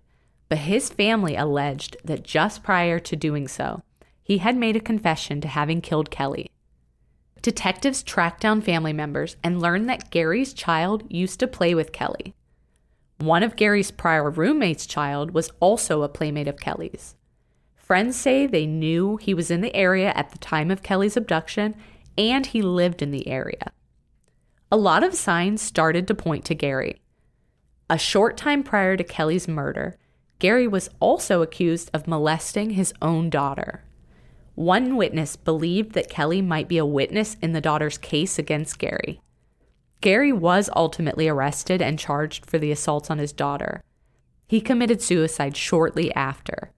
but 0.52 0.58
his 0.58 0.90
family 0.90 1.38
alleged 1.38 1.96
that 2.04 2.26
just 2.26 2.62
prior 2.62 3.00
to 3.00 3.16
doing 3.16 3.48
so, 3.48 3.84
he 4.22 4.40
had 4.40 4.58
made 4.58 4.76
a 4.76 4.82
confession 4.82 5.40
to 5.40 5.48
having 5.48 5.80
killed 5.80 6.12
Kelly. 6.12 6.52
Detectives 7.42 8.04
tracked 8.04 8.42
down 8.42 8.60
family 8.60 8.92
members 8.92 9.38
and 9.46 9.62
learned 9.62 9.88
that 9.88 10.12
Gary's 10.12 10.52
child 10.52 11.06
used 11.08 11.40
to 11.40 11.48
play 11.48 11.74
with 11.74 11.94
Kelly. 11.94 12.34
One 13.18 13.44
of 13.44 13.56
Gary's 13.56 13.92
prior 13.92 14.30
roommate's 14.30 14.86
child 14.86 15.32
was 15.32 15.50
also 15.62 16.02
a 16.02 16.10
playmate 16.10 16.50
of 16.50 16.60
Kelly's. 16.60 17.16
Friends 17.74 18.18
say 18.18 18.46
they 18.46 18.66
knew 18.66 19.16
he 19.16 19.34
was 19.34 19.52
in 19.52 19.62
the 19.62 19.74
area 19.74 20.12
at 20.18 20.32
the 20.32 20.38
time 20.38 20.70
of 20.70 20.84
Kelly's 20.84 21.16
abduction 21.16 21.76
and 22.18 22.48
he 22.48 22.62
lived 22.62 23.02
in 23.02 23.12
the 23.12 23.30
area. 23.30 23.72
A 24.70 24.76
lot 24.76 25.02
of 25.02 25.16
signs 25.16 25.62
started 25.62 26.10
to 26.10 26.14
point 26.14 26.44
to 26.44 26.56
Gary. 26.56 27.02
A 27.90 27.98
short 27.98 28.36
time 28.36 28.64
prior 28.64 28.98
to 28.98 29.04
Kelly's 29.06 29.48
murder, 29.48 29.98
Gary 30.42 30.68
was 30.68 30.90
also 31.00 31.44
accused 31.44 31.92
of 31.94 32.08
molesting 32.08 32.72
his 32.72 32.96
own 33.00 33.30
daughter. 33.30 33.84
One 34.56 34.98
witness 34.98 35.36
believed 35.36 35.92
that 35.92 36.10
Kelly 36.10 36.42
might 36.42 36.68
be 36.68 36.80
a 36.80 36.86
witness 36.86 37.38
in 37.44 37.52
the 37.52 37.62
daughter's 37.62 38.00
case 38.00 38.40
against 38.40 38.80
Gary. 38.80 39.22
Gary 40.02 40.34
was 40.34 40.68
ultimately 40.76 41.28
arrested 41.28 41.80
and 41.80 42.00
charged 42.00 42.48
for 42.48 42.58
the 42.58 42.72
assaults 42.72 43.12
on 43.12 43.20
his 43.20 43.32
daughter. 43.32 43.84
He 44.48 44.62
committed 44.62 45.00
suicide 45.00 45.56
shortly 45.56 46.12
after. 46.16 46.72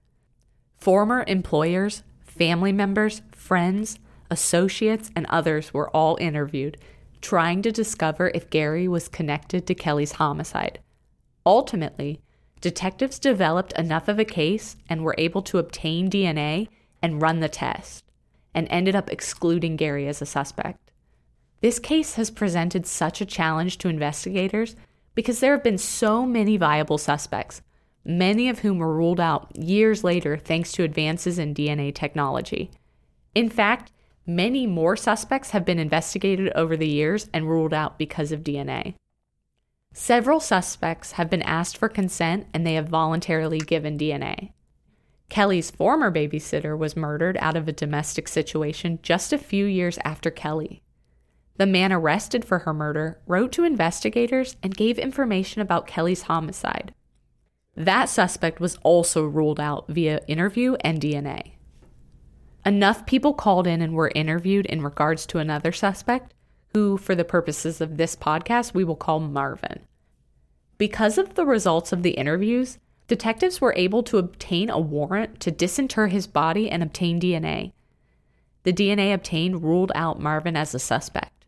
Former 0.76 1.24
employers, 1.26 2.02
family 2.20 2.70
members, 2.70 3.22
friends, 3.32 3.98
associates, 4.30 5.10
and 5.16 5.24
others 5.30 5.72
were 5.72 5.88
all 5.96 6.18
interviewed, 6.20 6.76
trying 7.22 7.62
to 7.62 7.72
discover 7.72 8.30
if 8.34 8.50
Gary 8.50 8.86
was 8.86 9.08
connected 9.08 9.66
to 9.66 9.74
Kelly's 9.74 10.12
homicide. 10.12 10.80
Ultimately, 11.46 12.20
detectives 12.64 13.18
developed 13.18 13.74
enough 13.74 14.08
of 14.08 14.18
a 14.18 14.24
case 14.24 14.76
and 14.88 15.04
were 15.04 15.14
able 15.18 15.42
to 15.42 15.58
obtain 15.58 16.08
DNA 16.08 16.68
and 17.02 17.20
run 17.20 17.40
the 17.40 17.48
test, 17.50 18.04
and 18.54 18.66
ended 18.70 18.96
up 18.96 19.10
excluding 19.10 19.76
Gary 19.76 20.08
as 20.08 20.22
a 20.22 20.26
suspect. 20.26 20.90
This 21.60 21.78
case 21.78 22.14
has 22.14 22.30
presented 22.30 22.86
such 22.86 23.20
a 23.20 23.26
challenge 23.26 23.76
to 23.78 23.90
investigators 23.90 24.76
because 25.14 25.40
there 25.40 25.52
have 25.52 25.62
been 25.62 25.76
so 25.76 26.24
many 26.24 26.56
viable 26.56 26.96
suspects 26.96 27.60
many 28.02 28.48
of 28.48 28.60
whom 28.60 28.78
were 28.78 28.94
ruled 28.94 29.20
out 29.20 29.54
years 29.54 30.02
later 30.02 30.38
thanks 30.38 30.72
to 30.72 30.82
advances 30.82 31.38
in 31.38 31.54
DNA 31.54 31.94
technology. 31.94 32.70
In 33.34 33.50
fact, 33.50 33.92
many 34.26 34.66
more 34.66 34.96
suspects 34.96 35.50
have 35.50 35.66
been 35.66 35.78
investigated 35.78 36.50
over 36.54 36.78
the 36.78 36.88
years 36.88 37.28
and 37.34 37.48
ruled 37.48 37.74
out 37.74 37.98
because 37.98 38.32
of 38.32 38.40
DNA. 38.40 38.94
Several 39.96 40.40
suspects 40.40 41.12
have 41.12 41.30
been 41.30 41.42
asked 41.42 41.78
for 41.78 41.88
consent 41.88 42.48
and 42.52 42.66
they 42.66 42.74
have 42.74 42.88
voluntarily 42.88 43.60
given 43.60 43.96
DNA. 43.96 44.50
Kelly's 45.28 45.70
former 45.70 46.10
babysitter 46.10 46.76
was 46.76 46.96
murdered 46.96 47.36
out 47.40 47.56
of 47.56 47.68
a 47.68 47.72
domestic 47.72 48.26
situation 48.26 48.98
just 49.02 49.32
a 49.32 49.38
few 49.38 49.64
years 49.66 49.96
after 50.04 50.32
Kelly. 50.32 50.82
The 51.58 51.66
man 51.66 51.92
arrested 51.92 52.44
for 52.44 52.60
her 52.60 52.74
murder 52.74 53.20
wrote 53.28 53.52
to 53.52 53.62
investigators 53.62 54.56
and 54.64 54.76
gave 54.76 54.98
information 54.98 55.62
about 55.62 55.86
Kelly's 55.86 56.22
homicide. 56.22 56.92
That 57.76 58.08
suspect 58.08 58.58
was 58.58 58.76
also 58.82 59.24
ruled 59.24 59.60
out 59.60 59.86
via 59.88 60.20
interview 60.26 60.74
and 60.80 61.00
DNA. 61.00 61.52
Enough 62.66 63.06
people 63.06 63.32
called 63.32 63.68
in 63.68 63.80
and 63.80 63.94
were 63.94 64.10
interviewed 64.12 64.66
in 64.66 64.82
regards 64.82 65.24
to 65.26 65.38
another 65.38 65.70
suspect, 65.70 66.34
who, 66.74 66.98
for 66.98 67.14
the 67.14 67.24
purposes 67.24 67.80
of 67.80 67.96
this 67.96 68.16
podcast, 68.16 68.74
we 68.74 68.84
will 68.84 68.96
call 68.96 69.20
Marvin. 69.20 69.80
Because 70.76 71.16
of 71.16 71.34
the 71.34 71.46
results 71.46 71.92
of 71.92 72.02
the 72.02 72.10
interviews, 72.10 72.78
detectives 73.06 73.60
were 73.60 73.74
able 73.76 74.02
to 74.02 74.18
obtain 74.18 74.68
a 74.68 74.80
warrant 74.80 75.38
to 75.40 75.52
disinter 75.52 76.08
his 76.08 76.26
body 76.26 76.68
and 76.68 76.82
obtain 76.82 77.20
DNA. 77.20 77.72
The 78.64 78.72
DNA 78.72 79.14
obtained 79.14 79.62
ruled 79.62 79.92
out 79.94 80.20
Marvin 80.20 80.56
as 80.56 80.74
a 80.74 80.80
suspect. 80.80 81.44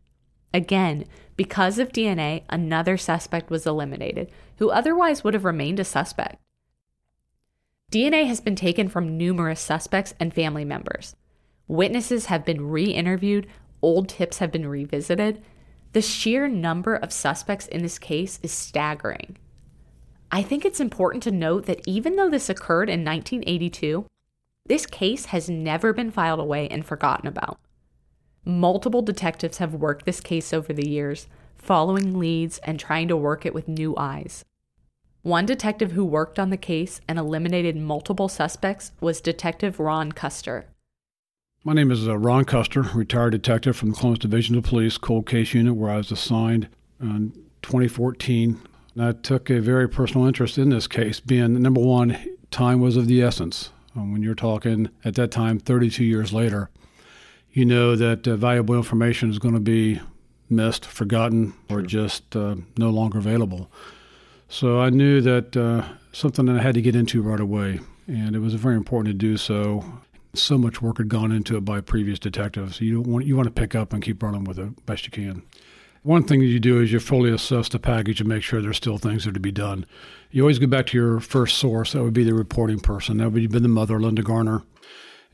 Again, 0.54 1.06
because 1.36 1.78
of 1.78 1.92
DNA, 1.92 2.42
another 2.48 2.96
suspect 2.96 3.50
was 3.50 3.66
eliminated, 3.66 4.30
who 4.58 4.70
otherwise 4.70 5.24
would 5.24 5.34
have 5.34 5.44
remained 5.44 5.80
a 5.80 5.84
suspect. 5.84 6.40
DNA 7.90 8.26
has 8.26 8.40
been 8.40 8.56
taken 8.56 8.88
from 8.88 9.18
numerous 9.18 9.60
suspects 9.60 10.14
and 10.20 10.32
family 10.32 10.64
members. 10.64 11.16
Witnesses 11.68 12.26
have 12.26 12.44
been 12.44 12.68
re 12.68 12.84
interviewed, 12.84 13.46
old 13.86 14.08
tips 14.08 14.38
have 14.38 14.50
been 14.50 14.66
revisited. 14.66 15.40
The 15.92 16.02
sheer 16.02 16.48
number 16.48 16.96
of 16.96 17.12
suspects 17.12 17.68
in 17.68 17.82
this 17.82 18.00
case 18.00 18.40
is 18.42 18.50
staggering. 18.50 19.36
I 20.32 20.42
think 20.42 20.64
it's 20.64 20.80
important 20.80 21.22
to 21.22 21.30
note 21.30 21.66
that 21.66 21.86
even 21.86 22.16
though 22.16 22.28
this 22.28 22.50
occurred 22.50 22.90
in 22.90 23.04
1982, 23.04 24.04
this 24.66 24.86
case 24.86 25.26
has 25.26 25.48
never 25.48 25.92
been 25.92 26.10
filed 26.10 26.40
away 26.40 26.66
and 26.68 26.84
forgotten 26.84 27.28
about. 27.28 27.60
Multiple 28.44 29.02
detectives 29.02 29.58
have 29.58 29.72
worked 29.72 30.04
this 30.04 30.20
case 30.20 30.52
over 30.52 30.72
the 30.72 30.88
years, 30.88 31.28
following 31.54 32.18
leads 32.18 32.58
and 32.58 32.80
trying 32.80 33.06
to 33.06 33.16
work 33.16 33.46
it 33.46 33.54
with 33.54 33.68
new 33.68 33.94
eyes. 33.96 34.44
One 35.22 35.46
detective 35.46 35.92
who 35.92 36.04
worked 36.04 36.40
on 36.40 36.50
the 36.50 36.56
case 36.56 37.00
and 37.06 37.20
eliminated 37.20 37.76
multiple 37.76 38.28
suspects 38.28 38.90
was 39.00 39.20
Detective 39.20 39.78
Ron 39.78 40.10
Custer. 40.10 40.66
My 41.66 41.72
name 41.72 41.90
is 41.90 42.06
uh, 42.06 42.16
Ron 42.16 42.44
Custer, 42.44 42.82
retired 42.94 43.30
detective 43.30 43.76
from 43.76 43.90
the 43.90 43.96
Columbus 43.96 44.20
Division 44.20 44.54
of 44.54 44.62
Police 44.62 44.98
Cold 44.98 45.26
Case 45.26 45.52
Unit, 45.52 45.74
where 45.74 45.90
I 45.90 45.96
was 45.96 46.12
assigned 46.12 46.68
in 47.00 47.32
2014 47.62 48.60
I 48.96 49.10
took 49.10 49.50
a 49.50 49.60
very 49.60 49.88
personal 49.88 50.28
interest 50.28 50.58
in 50.58 50.68
this 50.68 50.86
case, 50.86 51.18
being 51.18 51.60
number 51.60 51.80
one, 51.80 52.16
time 52.52 52.78
was 52.78 52.96
of 52.96 53.08
the 53.08 53.20
essence. 53.20 53.70
Um, 53.96 54.12
when 54.12 54.22
you're 54.22 54.36
talking 54.36 54.90
at 55.04 55.16
that 55.16 55.32
time, 55.32 55.58
32 55.58 56.04
years 56.04 56.32
later, 56.32 56.70
you 57.50 57.64
know 57.64 57.96
that 57.96 58.28
uh, 58.28 58.36
valuable 58.36 58.76
information 58.76 59.28
is 59.28 59.40
going 59.40 59.54
to 59.54 59.60
be 59.60 60.00
missed, 60.48 60.86
forgotten, 60.86 61.52
or 61.68 61.82
just 61.82 62.36
uh, 62.36 62.54
no 62.78 62.90
longer 62.90 63.18
available. 63.18 63.68
So 64.48 64.80
I 64.80 64.90
knew 64.90 65.20
that 65.20 65.56
uh, 65.56 65.84
something 66.12 66.46
that 66.46 66.60
I 66.60 66.62
had 66.62 66.74
to 66.74 66.80
get 66.80 66.94
into 66.94 67.22
right 67.22 67.40
away, 67.40 67.80
and 68.06 68.36
it 68.36 68.38
was 68.38 68.54
very 68.54 68.76
important 68.76 69.12
to 69.12 69.18
do 69.18 69.36
so. 69.36 69.84
So 70.38 70.58
much 70.58 70.82
work 70.82 70.98
had 70.98 71.08
gone 71.08 71.32
into 71.32 71.56
it 71.56 71.64
by 71.64 71.80
previous 71.80 72.18
detectives. 72.18 72.80
You 72.80 73.00
want 73.00 73.26
you 73.26 73.36
want 73.36 73.46
to 73.46 73.52
pick 73.52 73.74
up 73.74 73.92
and 73.92 74.02
keep 74.02 74.22
running 74.22 74.44
with 74.44 74.58
it 74.58 74.86
best 74.86 75.04
you 75.04 75.10
can. 75.10 75.42
One 76.02 76.22
thing 76.22 76.38
that 76.38 76.46
you 76.46 76.60
do 76.60 76.80
is 76.80 76.92
you 76.92 77.00
fully 77.00 77.32
assess 77.32 77.68
the 77.68 77.80
package 77.80 78.20
and 78.20 78.28
make 78.28 78.44
sure 78.44 78.62
there's 78.62 78.76
still 78.76 78.96
things 78.96 79.24
that 79.24 79.30
are 79.30 79.34
to 79.34 79.40
be 79.40 79.50
done. 79.50 79.86
You 80.30 80.42
always 80.42 80.60
go 80.60 80.68
back 80.68 80.86
to 80.86 80.96
your 80.96 81.18
first 81.18 81.58
source. 81.58 81.94
That 81.94 82.04
would 82.04 82.12
be 82.12 82.22
the 82.22 82.32
reporting 82.32 82.78
person. 82.78 83.16
That 83.16 83.30
would 83.30 83.42
have 83.42 83.50
been 83.50 83.64
the 83.64 83.68
mother, 83.68 83.98
Linda 83.98 84.22
Garner. 84.22 84.62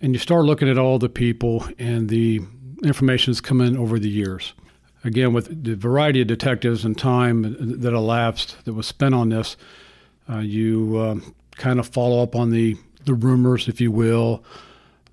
And 0.01 0.15
you 0.15 0.19
start 0.19 0.47
looking 0.47 0.71
at 0.71 0.79
all 0.79 0.99
the 0.99 1.11
people 1.11 1.67
and 1.79 2.09
the 2.09 2.41
information 2.83 3.33
that's 3.33 3.43
come 3.43 3.61
in 3.61 3.77
over 3.77 3.99
the 3.99 4.09
years. 4.09 4.55
Again, 5.05 5.35
with 5.35 5.63
the 5.63 5.75
variety 5.75 6.23
of 6.23 6.29
detectives 6.29 6.87
and 6.87 6.97
time 6.97 7.43
that 7.81 7.93
elapsed 7.93 8.65
that 8.65 8.73
was 8.73 8.87
spent 8.87 9.15
on 9.15 9.29
this, 9.29 9.59
uh, 10.31 10.39
you 10.39 10.97
uh, 10.97 11.17
kind 11.57 11.81
of 11.81 11.87
follow 11.87 12.23
up 12.23 12.35
on 12.35 12.51
the, 12.51 12.77
the 13.05 13.15
rumors, 13.15 13.69
if 13.69 13.81
you 13.81 13.91
will, 13.91 14.43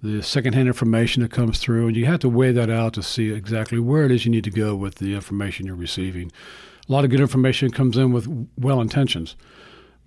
the 0.01 0.23
secondhand 0.23 0.67
information 0.67 1.21
that 1.23 1.31
comes 1.31 1.59
through, 1.59 1.87
and 1.87 1.97
you 1.97 2.05
have 2.05 2.19
to 2.19 2.29
weigh 2.29 2.51
that 2.51 2.69
out 2.69 2.93
to 2.93 3.03
see 3.03 3.31
exactly 3.31 3.79
where 3.79 4.05
it 4.05 4.11
is 4.11 4.25
you 4.25 4.31
need 4.31 4.45
to 4.45 4.51
go 4.51 4.75
with 4.75 4.95
the 4.95 5.13
information 5.13 5.65
you're 5.65 5.75
receiving. 5.75 6.31
A 6.87 6.91
lot 6.91 7.03
of 7.03 7.11
good 7.11 7.19
information 7.19 7.71
comes 7.71 7.97
in 7.97 8.11
with 8.11 8.47
well 8.57 8.81
intentions, 8.81 9.35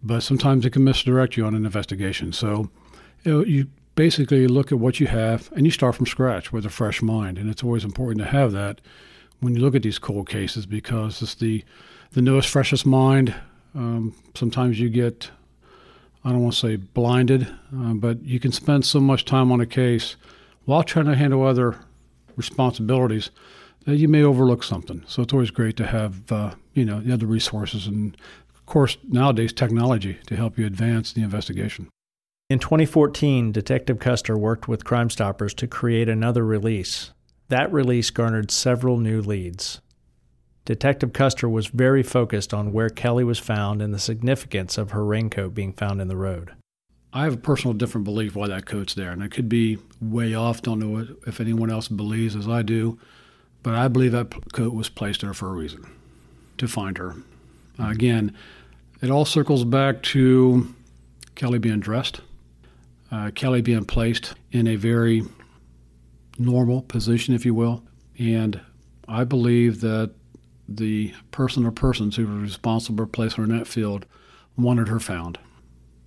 but 0.02 0.20
sometimes 0.20 0.64
it 0.64 0.70
can 0.70 0.84
misdirect 0.84 1.36
you 1.36 1.44
on 1.44 1.54
an 1.54 1.66
investigation. 1.66 2.32
So 2.32 2.70
you, 3.22 3.32
know, 3.32 3.44
you 3.44 3.66
basically 3.94 4.46
look 4.46 4.72
at 4.72 4.78
what 4.78 4.98
you 4.98 5.06
have 5.06 5.52
and 5.52 5.66
you 5.66 5.70
start 5.70 5.94
from 5.94 6.06
scratch 6.06 6.52
with 6.52 6.64
a 6.64 6.70
fresh 6.70 7.02
mind, 7.02 7.38
and 7.38 7.50
it's 7.50 7.62
always 7.62 7.84
important 7.84 8.24
to 8.24 8.30
have 8.30 8.52
that 8.52 8.80
when 9.40 9.54
you 9.54 9.60
look 9.60 9.74
at 9.74 9.82
these 9.82 9.98
cold 9.98 10.28
cases 10.28 10.66
because 10.66 11.20
it's 11.20 11.34
the 11.34 11.64
the 12.12 12.22
newest, 12.22 12.48
freshest 12.48 12.84
mind. 12.84 13.34
Um, 13.74 14.14
sometimes 14.34 14.78
you 14.78 14.90
get 14.90 15.30
I 16.24 16.30
don't 16.30 16.42
want 16.42 16.54
to 16.54 16.60
say 16.60 16.76
blinded, 16.76 17.48
uh, 17.76 17.94
but 17.94 18.22
you 18.22 18.38
can 18.38 18.52
spend 18.52 18.84
so 18.84 19.00
much 19.00 19.24
time 19.24 19.50
on 19.50 19.60
a 19.60 19.66
case 19.66 20.16
while 20.64 20.82
trying 20.82 21.06
to 21.06 21.16
handle 21.16 21.44
other 21.44 21.78
responsibilities 22.36 23.30
that 23.86 23.96
you 23.96 24.08
may 24.08 24.22
overlook 24.22 24.62
something. 24.62 25.02
So 25.06 25.22
it's 25.22 25.32
always 25.32 25.50
great 25.50 25.76
to 25.78 25.86
have 25.86 26.30
uh, 26.30 26.54
you 26.74 26.84
know 26.84 27.00
the 27.00 27.12
other 27.12 27.26
resources 27.26 27.86
and 27.86 28.16
of 28.54 28.66
course 28.66 28.96
nowadays 29.08 29.52
technology 29.52 30.18
to 30.26 30.36
help 30.36 30.58
you 30.58 30.66
advance 30.66 31.12
the 31.12 31.22
investigation. 31.22 31.88
In 32.48 32.58
2014, 32.58 33.50
Detective 33.50 33.98
Custer 33.98 34.36
worked 34.36 34.68
with 34.68 34.84
Crime 34.84 35.10
Stoppers 35.10 35.54
to 35.54 35.66
create 35.66 36.08
another 36.08 36.44
release. 36.44 37.12
That 37.48 37.72
release 37.72 38.10
garnered 38.10 38.50
several 38.50 38.98
new 38.98 39.22
leads. 39.22 39.80
Detective 40.64 41.12
Custer 41.12 41.48
was 41.48 41.66
very 41.66 42.02
focused 42.02 42.54
on 42.54 42.72
where 42.72 42.88
Kelly 42.88 43.24
was 43.24 43.38
found 43.38 43.82
and 43.82 43.92
the 43.92 43.98
significance 43.98 44.78
of 44.78 44.92
her 44.92 45.04
raincoat 45.04 45.54
being 45.54 45.72
found 45.72 46.00
in 46.00 46.08
the 46.08 46.16
road. 46.16 46.52
I 47.12 47.24
have 47.24 47.34
a 47.34 47.38
personal 47.38 47.74
different 47.74 48.04
belief 48.04 48.36
why 48.36 48.48
that 48.48 48.64
coat's 48.64 48.94
there, 48.94 49.10
and 49.10 49.22
it 49.22 49.32
could 49.32 49.48
be 49.48 49.78
way 50.00 50.34
off. 50.34 50.62
Don't 50.62 50.78
know 50.78 51.06
if 51.26 51.40
anyone 51.40 51.70
else 51.70 51.88
believes 51.88 52.36
as 52.36 52.48
I 52.48 52.62
do, 52.62 52.98
but 53.62 53.74
I 53.74 53.88
believe 53.88 54.12
that 54.12 54.52
coat 54.52 54.72
was 54.72 54.88
placed 54.88 55.20
there 55.20 55.34
for 55.34 55.48
a 55.48 55.52
reason 55.52 55.84
to 56.58 56.68
find 56.68 56.96
her. 56.96 57.16
Uh, 57.78 57.88
again, 57.88 58.34
it 59.02 59.10
all 59.10 59.24
circles 59.24 59.64
back 59.64 60.02
to 60.04 60.74
Kelly 61.34 61.58
being 61.58 61.80
dressed, 61.80 62.20
uh, 63.10 63.30
Kelly 63.34 63.60
being 63.60 63.84
placed 63.84 64.34
in 64.52 64.66
a 64.66 64.76
very 64.76 65.22
normal 66.38 66.82
position, 66.82 67.34
if 67.34 67.44
you 67.44 67.52
will, 67.52 67.82
and 68.18 68.60
I 69.08 69.24
believe 69.24 69.80
that 69.80 70.12
the 70.76 71.14
person 71.30 71.64
or 71.66 71.70
persons 71.70 72.16
who 72.16 72.26
were 72.26 72.40
responsible 72.40 73.04
for 73.04 73.10
placing 73.10 73.44
her 73.44 73.50
in 73.50 73.58
that 73.58 73.66
field 73.66 74.06
wanted 74.56 74.88
her 74.88 75.00
found. 75.00 75.38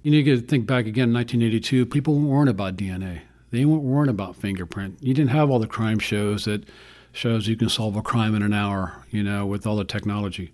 You 0.04 0.12
need 0.12 0.26
to 0.26 0.40
think 0.40 0.68
back 0.68 0.86
again 0.86 1.10
in 1.10 1.16
1982, 1.16 1.86
people 1.88 2.20
weren't 2.20 2.50
about 2.50 2.76
DNA. 2.76 3.22
They 3.52 3.66
weren't 3.66 3.84
worrying 3.84 4.10
about 4.10 4.36
fingerprint. 4.36 4.98
You 5.02 5.14
didn't 5.14 5.32
have 5.32 5.50
all 5.50 5.60
the 5.60 5.68
crime 5.68 6.00
shows 6.00 6.46
that 6.46 6.66
shows 7.12 7.48
you 7.48 7.56
can 7.56 7.70
solve 7.70 7.96
a 7.96 8.02
crime 8.02 8.36
in 8.36 8.44
an 8.44 8.54
hour, 8.54 9.04
you 9.10 9.24
know, 9.24 9.46
with 9.46 9.66
all 9.66 9.78
the 9.78 9.86
technology. 9.86 10.54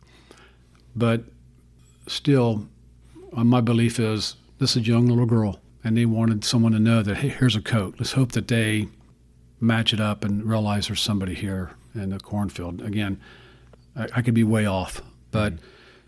But 0.95 1.24
still, 2.08 2.67
uh, 3.36 3.43
my 3.43 3.62
belief 3.62 4.00
is 4.00 4.36
this 4.60 4.76
is 4.76 4.84
a 4.84 4.86
young 4.86 5.08
little 5.08 5.26
girl, 5.26 5.60
and 5.84 5.97
they 5.97 6.06
wanted 6.06 6.43
someone 6.43 6.71
to 6.74 6.80
know 6.80 7.02
that, 7.02 7.17
hey, 7.17 7.30
here's 7.30 7.56
a 7.56 7.62
coat. 7.62 7.95
Let's 7.97 8.12
hope 8.12 8.34
that 8.34 8.47
they 8.47 8.88
match 9.60 9.93
it 9.93 10.00
up 10.00 10.24
and 10.24 10.43
realize 10.43 10.88
there's 10.88 11.02
somebody 11.02 11.34
here 11.34 11.71
in 11.95 12.12
the 12.12 12.19
cornfield. 12.19 12.82
Again, 12.82 13.19
I, 13.95 14.08
I 14.15 14.21
could 14.21 14.34
be 14.34 14.43
way 14.43 14.65
off, 14.65 15.01
but 15.32 15.54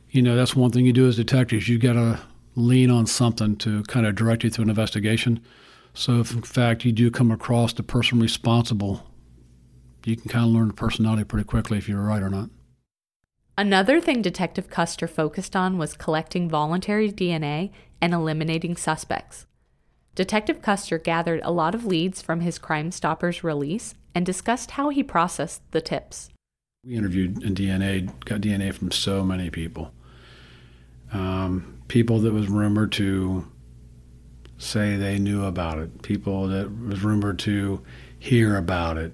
you 0.10 0.22
know 0.22 0.36
that's 0.36 0.56
one 0.56 0.72
thing 0.72 0.86
you 0.86 0.94
do 0.94 1.08
as 1.08 1.16
detectives. 1.16 1.68
You 1.68 1.78
got 1.78 1.94
to 1.94 2.20
lean 2.56 2.92
on 2.92 3.06
something 3.08 3.56
to 3.58 3.84
kind 3.84 4.06
of 4.06 4.16
direct 4.16 4.44
you 4.44 4.50
through 4.50 4.64
an 4.64 4.70
investigation. 4.70 5.40
So 5.94 6.20
if 6.20 6.32
in 6.32 6.42
fact 6.42 6.86
you 6.86 6.92
do 6.92 7.12
come 7.12 7.32
across 7.32 7.74
the 7.74 7.84
person 7.84 8.20
responsible, 8.20 9.10
you 10.06 10.16
can 10.16 10.30
kind 10.30 10.46
of 10.46 10.52
learn 10.52 10.68
the 10.70 10.74
personality 10.74 11.24
pretty 11.24 11.46
quickly 11.46 11.78
if 11.78 11.88
you're 11.88 12.02
right 12.02 12.22
or 12.22 12.30
not. 12.30 12.50
Another 13.58 14.02
thing 14.02 14.22
Detective 14.22 14.70
Custer 14.70 15.08
focused 15.08 15.56
on 15.56 15.78
was 15.78 15.94
collecting 15.94 16.50
voluntary 16.50 17.12
DNA 17.12 17.72
and 18.02 18.14
eliminating 18.14 18.76
suspects. 18.76 19.46
Detective 20.16 20.62
Custer 20.62 20.98
gathered 20.98 21.42
a 21.44 21.52
lot 21.52 21.76
of 21.76 21.86
leads 21.86 22.22
from 22.22 22.42
his 22.42 22.58
Crime 22.58 22.92
Stoppers 22.92 23.44
release 23.44 23.94
and 24.16 24.26
discussed 24.26 24.72
how 24.72 24.90
he 24.90 25.04
processed 25.04 25.62
the 25.72 25.82
tips. 25.82 26.30
We 26.86 26.96
interviewed 26.98 27.44
and 27.44 27.56
DNA, 27.56 28.12
got 28.26 28.42
DNA 28.42 28.74
from 28.74 28.92
so 28.92 29.24
many 29.24 29.50
people. 29.50 29.94
Um, 31.14 31.82
people 31.88 32.20
that 32.20 32.34
was 32.34 32.50
rumored 32.50 32.92
to 32.94 33.48
say 34.58 34.98
they 34.98 35.18
knew 35.18 35.46
about 35.46 35.80
it, 35.80 36.02
people 36.02 36.48
that 36.50 36.70
was 36.86 37.02
rumored 37.02 37.40
to 37.40 37.82
hear 38.20 38.58
about 38.58 38.98
it. 38.98 39.14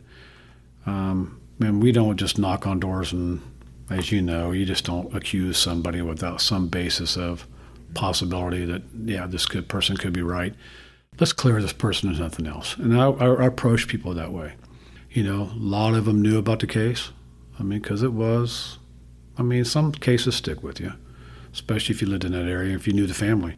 Um, 0.88 1.39
and 1.60 1.84
we 1.84 1.91
don't 1.91 2.17
just 2.17 2.39
knock 2.39 2.65
on 2.65 2.79
doors 2.79 3.13
and, 3.13 3.39
as 3.91 4.12
you 4.12 4.23
know, 4.23 4.51
you 4.51 4.65
just 4.65 4.86
don't 4.86 5.15
accuse 5.15 5.55
somebody 5.55 6.01
without 6.01 6.41
some 6.41 6.69
basis 6.69 7.17
of 7.17 7.45
possibility 7.93 8.65
that, 8.65 8.82
yeah, 9.05 9.27
this 9.27 9.45
good 9.45 9.67
person 9.67 9.95
could 9.95 10.13
be 10.13 10.23
right. 10.23 10.55
Let's 11.19 11.34
clear 11.34 11.62
this 11.62 11.73
person 11.73 12.10
as 12.10 12.19
nothing 12.19 12.47
else. 12.47 12.75
And 12.77 12.99
I, 12.99 13.10
I 13.10 13.45
approach 13.45 13.88
people 13.88 14.15
that 14.15 14.34
way. 14.34 14.53
You 15.12 15.21
know, 15.21 15.51
a 15.53 15.60
lot 15.60 15.93
of 15.93 16.05
them 16.05 16.23
knew 16.23 16.39
about 16.39 16.62
the 16.62 16.67
case. 16.67 17.12
I 17.59 17.63
mean, 17.63 17.79
because 17.79 18.03
it 18.03 18.13
was, 18.13 18.79
I 19.37 19.43
mean, 19.43 19.65
some 19.65 19.91
cases 19.91 20.35
stick 20.35 20.63
with 20.63 20.79
you, 20.79 20.93
especially 21.53 21.93
if 21.93 22.01
you 22.01 22.07
lived 22.07 22.25
in 22.25 22.31
that 22.31 22.47
area, 22.47 22.75
if 22.75 22.87
you 22.87 22.93
knew 22.93 23.07
the 23.07 23.13
family. 23.13 23.57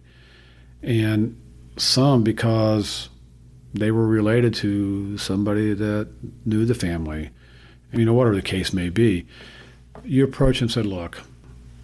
And 0.81 1.39
some 1.77 2.23
because 2.23 3.09
they 3.73 3.91
were 3.91 4.07
related 4.07 4.53
to 4.55 5.17
somebody 5.17 5.73
that 5.73 6.09
knew 6.45 6.65
the 6.65 6.75
family. 6.75 7.29
You 7.93 8.05
know, 8.05 8.13
whatever 8.13 8.35
the 8.35 8.41
case 8.41 8.73
may 8.73 8.89
be, 8.89 9.25
you 10.03 10.23
approach 10.23 10.61
and 10.61 10.71
said, 10.71 10.85
look, 10.85 11.21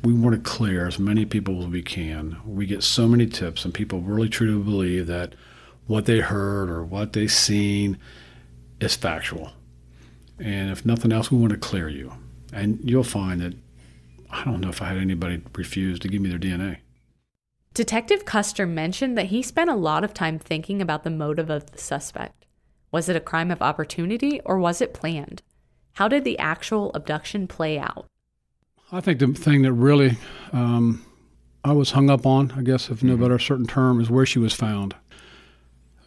we 0.03 0.13
want 0.13 0.35
to 0.35 0.49
clear 0.49 0.87
as 0.87 0.99
many 0.99 1.25
people 1.25 1.61
as 1.61 1.67
we 1.67 1.81
can. 1.81 2.37
We 2.45 2.65
get 2.65 2.83
so 2.83 3.07
many 3.07 3.25
tips, 3.25 3.65
and 3.65 3.73
people 3.73 4.01
really 4.01 4.29
truly 4.29 4.61
believe 4.63 5.07
that 5.07 5.33
what 5.85 6.05
they 6.05 6.19
heard 6.19 6.69
or 6.69 6.83
what 6.83 7.13
they 7.13 7.27
seen 7.27 7.97
is 8.79 8.95
factual. 8.95 9.51
And 10.39 10.69
if 10.69 10.85
nothing 10.85 11.11
else, 11.11 11.31
we 11.31 11.37
want 11.37 11.51
to 11.51 11.57
clear 11.57 11.89
you. 11.89 12.13
And 12.53 12.79
you'll 12.83 13.03
find 13.03 13.41
that 13.41 13.53
I 14.29 14.43
don't 14.43 14.61
know 14.61 14.69
if 14.69 14.81
I 14.81 14.85
had 14.89 14.97
anybody 14.97 15.41
refuse 15.55 15.99
to 15.99 16.07
give 16.07 16.21
me 16.21 16.29
their 16.29 16.39
DNA. 16.39 16.77
Detective 17.73 18.25
Custer 18.25 18.65
mentioned 18.65 19.17
that 19.17 19.27
he 19.27 19.41
spent 19.41 19.69
a 19.69 19.75
lot 19.75 20.03
of 20.03 20.13
time 20.13 20.39
thinking 20.39 20.81
about 20.81 21.03
the 21.03 21.09
motive 21.09 21.49
of 21.49 21.71
the 21.71 21.77
suspect. 21.77 22.45
Was 22.91 23.07
it 23.09 23.15
a 23.15 23.19
crime 23.21 23.51
of 23.51 23.61
opportunity 23.61 24.41
or 24.45 24.57
was 24.57 24.81
it 24.81 24.93
planned? 24.93 25.43
How 25.93 26.07
did 26.07 26.23
the 26.23 26.39
actual 26.39 26.91
abduction 26.93 27.47
play 27.47 27.77
out? 27.77 28.05
I 28.91 29.01
think 29.01 29.19
the 29.19 29.27
thing 29.33 29.63
that 29.63 29.73
really 29.73 30.17
um, 30.53 31.05
I 31.63 31.73
was 31.73 31.91
hung 31.91 32.09
up 32.09 32.25
on, 32.25 32.51
I 32.51 32.61
guess, 32.61 32.89
if 32.89 33.03
no 33.03 33.13
Mm-hmm. 33.13 33.21
better 33.23 33.39
certain 33.39 33.67
term, 33.67 33.99
is 33.99 34.09
where 34.09 34.25
she 34.25 34.39
was 34.39 34.53
found. 34.53 34.95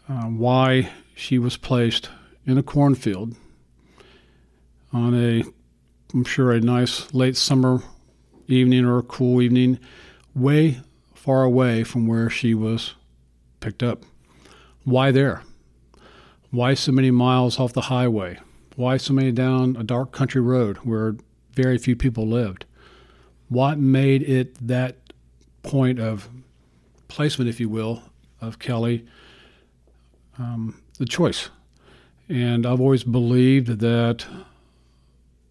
Uh, 0.09 0.25
why 0.25 0.91
she 1.15 1.39
was 1.39 1.57
placed 1.57 2.09
in 2.47 2.59
a 2.59 2.63
cornfield 2.63 3.37
on 4.93 5.15
a, 5.15 5.45
I'm 6.13 6.25
sure, 6.25 6.53
a 6.53 6.61
nice 6.61 7.13
late 7.15 7.37
summer 7.37 7.83
evening 8.49 8.85
or 8.85 8.99
a 8.99 9.03
cool 9.03 9.41
evening, 9.41 9.79
way 10.35 10.81
far 11.15 11.43
away 11.43 11.85
from 11.85 12.07
where 12.07 12.31
she 12.31 12.55
was 12.55 12.95
picked 13.61 13.83
up. 13.83 14.03
Why 14.85 15.11
there? 15.11 15.43
Why 16.51 16.75
so 16.75 16.93
many 16.93 17.11
miles 17.11 17.61
off 17.61 17.73
the 17.73 17.83
highway? 17.83 18.39
Why 18.77 18.97
so 18.97 19.13
many 19.13 19.31
down 19.31 19.77
a 19.77 19.85
dark 19.85 20.13
country 20.13 20.41
road 20.41 20.79
where 20.79 21.17
very 21.53 21.79
few 21.79 21.95
people 21.95 22.27
lived? 22.27 22.65
What 23.49 23.79
made 23.79 24.23
it 24.23 24.67
that 24.67 24.97
point 25.63 26.01
of 26.01 26.29
placement, 27.09 27.49
if 27.49 27.61
you 27.61 27.69
will, 27.69 28.03
of 28.41 28.59
Kelly 28.59 29.05
um, 30.39 30.81
the 30.99 31.05
choice? 31.05 31.51
And 32.29 32.65
I've 32.65 32.81
always 32.81 33.05
believed 33.05 33.81
that 33.81 34.25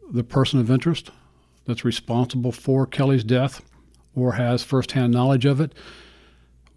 the 0.10 0.24
person 0.24 0.60
of 0.60 0.72
interest 0.72 1.12
that's 1.66 1.86
responsible 1.86 2.52
for 2.52 2.86
Kelly's 2.88 3.24
death 3.24 3.62
or 4.16 4.34
has 4.34 4.64
firsthand 4.64 5.14
knowledge 5.14 5.46
of 5.46 5.62
it 5.62 5.74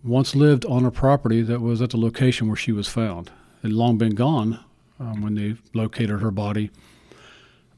once 0.05 0.35
lived 0.35 0.65
on 0.67 0.85
a 0.85 0.91
property 0.91 1.43
that 1.43 1.61
was 1.61 1.81
at 1.81 1.91
the 1.91 1.97
location 1.97 2.47
where 2.47 2.57
she 2.57 2.73
was 2.73 2.89
found. 2.89 3.29
It 3.63 3.69
had 3.69 3.73
long 3.73 3.97
been 3.97 4.15
gone 4.15 4.63
um, 4.99 5.23
when 5.23 5.35
they 5.35 5.57
located 5.73 6.21
her 6.21 6.31
body. 6.31 6.71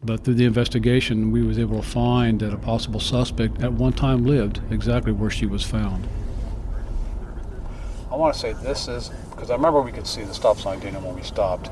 But 0.03 0.25
through 0.25 0.35
the 0.35 0.45
investigation, 0.45 1.31
we 1.31 1.43
was 1.43 1.59
able 1.59 1.81
to 1.81 1.87
find 1.87 2.41
that 2.41 2.53
a 2.53 2.59
possible 2.59 3.01
suspect 3.01 3.63
at 3.63 3.73
one 3.73 3.93
time 3.93 4.25
lived 4.25 4.61
exactly 4.71 5.13
where 5.13 5.31
she 5.31 5.47
was 5.47 5.63
found. 5.63 6.07
I 8.11 8.17
want 8.17 8.35
to 8.35 8.41
say 8.41 8.53
this 8.53 8.87
is 8.89 9.11
because 9.31 9.51
I 9.51 9.55
remember 9.55 9.81
we 9.81 9.93
could 9.93 10.07
see 10.07 10.23
the 10.23 10.35
stop 10.35 10.59
sign, 10.59 10.81
Dana, 10.81 11.01
when 11.01 11.15
we 11.15 11.23
stopped. 11.23 11.71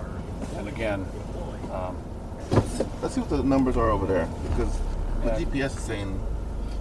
And 0.56 0.66
again, 0.66 1.06
um, 1.72 1.96
Let's 3.02 3.14
see 3.14 3.20
what 3.20 3.30
the 3.30 3.42
numbers 3.42 3.76
are 3.76 3.90
over 3.90 4.06
there 4.06 4.28
because 4.50 4.72
the 5.22 5.28
Yeah. 5.28 5.38
GPS 5.38 5.76
is 5.76 5.82
saying. 5.82 6.20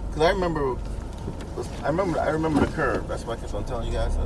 Because 0.08 0.22
I 0.22 0.30
remember, 0.30 0.76
I 1.82 1.86
remember, 1.88 2.20
I 2.20 2.28
remember 2.30 2.60
the 2.60 2.72
curve. 2.72 3.08
That's 3.08 3.24
why 3.24 3.34
I 3.34 3.36
kept 3.36 3.54
on 3.54 3.64
telling 3.64 3.86
you 3.88 3.92
guys. 3.94 4.16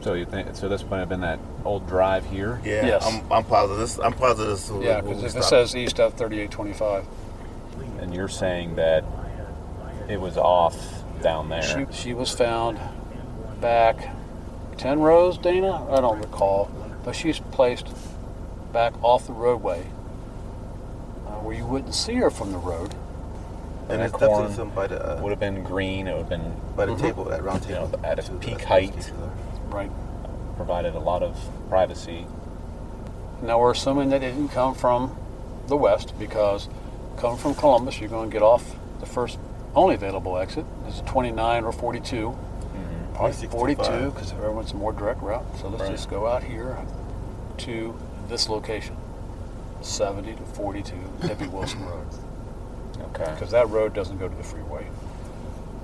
So 0.00 0.14
you 0.14 0.24
think 0.24 0.54
so? 0.54 0.68
This 0.68 0.84
might 0.84 0.98
have 0.98 1.08
been 1.08 1.20
that 1.22 1.38
old 1.64 1.86
drive 1.88 2.24
here. 2.26 2.60
Yeah, 2.64 2.86
Yes. 2.86 3.04
I'm, 3.06 3.32
I'm 3.32 3.44
positive. 3.44 3.78
This, 3.78 3.98
I'm 3.98 4.12
positive. 4.12 4.50
This 4.52 4.70
is 4.70 4.82
yeah, 4.84 5.00
because 5.00 5.22
this 5.22 5.32
stopped. 5.32 5.46
says 5.48 5.76
east 5.76 5.98
of 6.00 6.14
3825. 6.14 7.04
And 8.00 8.14
you're 8.14 8.28
saying 8.28 8.76
that 8.76 9.04
it 10.08 10.20
was 10.20 10.36
off 10.36 10.76
down 11.22 11.48
there. 11.48 11.62
She, 11.62 11.86
she 11.90 12.14
was 12.14 12.30
found 12.32 12.78
back 13.60 14.14
10 14.76 15.00
rows, 15.00 15.36
Dana? 15.36 15.84
I 15.92 16.00
don't 16.00 16.18
recall. 16.20 16.70
But 17.04 17.16
she's 17.16 17.40
placed 17.40 17.88
back 18.72 18.94
off 19.02 19.26
the 19.26 19.32
roadway 19.32 19.84
where 21.48 21.56
you 21.56 21.64
wouldn't 21.64 21.94
see 21.94 22.14
her 22.16 22.28
from 22.30 22.52
the 22.52 22.58
road. 22.58 22.94
and 23.88 24.00
that 24.00 24.10
it's 24.10 24.18
definitely 24.18 24.54
some 24.54 24.68
by 24.68 24.86
the 24.86 25.00
uh, 25.16 25.22
would 25.22 25.30
have 25.30 25.40
been 25.40 25.62
green. 25.64 26.06
It 26.06 26.12
would 26.12 26.18
have 26.20 26.28
been 26.28 26.52
by 26.76 26.84
the 26.84 26.92
Mhm. 26.92 27.00
table, 27.00 27.24
that 27.24 27.42
round 27.42 27.64
You 27.64 27.74
know, 27.76 27.90
at 28.04 28.18
a 28.18 28.22
peak 28.34 28.60
height. 28.64 29.10
Right. 29.70 29.90
provided 30.56 30.94
a 30.94 30.98
lot 30.98 31.22
of 31.22 31.38
privacy. 31.70 32.26
Now 33.40 33.58
we're 33.60 33.70
assuming 33.70 34.10
that 34.10 34.22
it 34.22 34.32
didn't 34.32 34.50
come 34.50 34.74
from 34.74 35.16
the 35.68 35.76
west 35.76 36.12
because 36.18 36.68
coming 37.16 37.38
from 37.38 37.54
Columbus, 37.54 37.98
you're 37.98 38.10
going 38.10 38.28
to 38.28 38.32
get 38.32 38.42
off 38.42 38.76
the 39.00 39.06
first 39.06 39.38
only 39.74 39.94
available 39.94 40.36
exit. 40.36 40.66
Is 40.86 41.00
29 41.06 41.64
or 41.64 41.72
42. 41.72 42.36
Probably 43.14 43.32
65. 43.32 43.50
42 43.58 44.10
because 44.10 44.32
everyone's 44.32 44.72
a 44.72 44.76
more 44.76 44.92
direct 44.92 45.22
route. 45.22 45.46
So 45.62 45.68
let's 45.68 45.80
Right. 45.84 45.92
just 45.92 46.10
go 46.10 46.26
out 46.26 46.42
here 46.42 46.76
to 47.58 47.94
this 48.28 48.50
location, 48.50 48.96
70 49.80 50.34
to 50.34 50.42
42 50.42 50.94
Debbie 51.26 51.46
Wilson 51.52 51.84
Road, 51.84 52.06
Okay. 53.00 53.30
because 53.32 53.50
that 53.50 53.68
road 53.70 53.94
doesn't 53.94 54.18
go 54.18 54.28
to 54.28 54.34
the 54.34 54.42
freeway. 54.42 54.86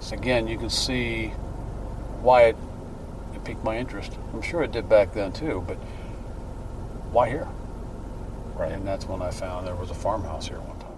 So 0.01 0.17
again, 0.17 0.47
you 0.47 0.59
can 0.59 0.71
see 0.71 1.29
why 2.21 2.43
it, 2.45 2.57
it 3.35 3.45
piqued 3.45 3.65
my 3.65 3.77
interest. 3.79 4.13
I'm 4.33 4.43
sure 4.43 4.63
it 4.63 4.73
did 4.73 4.89
back 4.89 5.13
then 5.15 5.33
too, 5.33 5.65
but 5.67 5.77
why 7.13 7.29
here? 7.29 7.49
Right. 8.55 8.73
And 8.73 8.87
that's 8.87 9.07
when 9.07 9.23
I 9.23 9.31
found 9.31 9.67
there 9.67 9.75
was 9.75 9.91
a 9.91 9.95
farmhouse 9.95 10.47
here 10.49 10.59
one 10.59 10.79
time. 10.79 10.91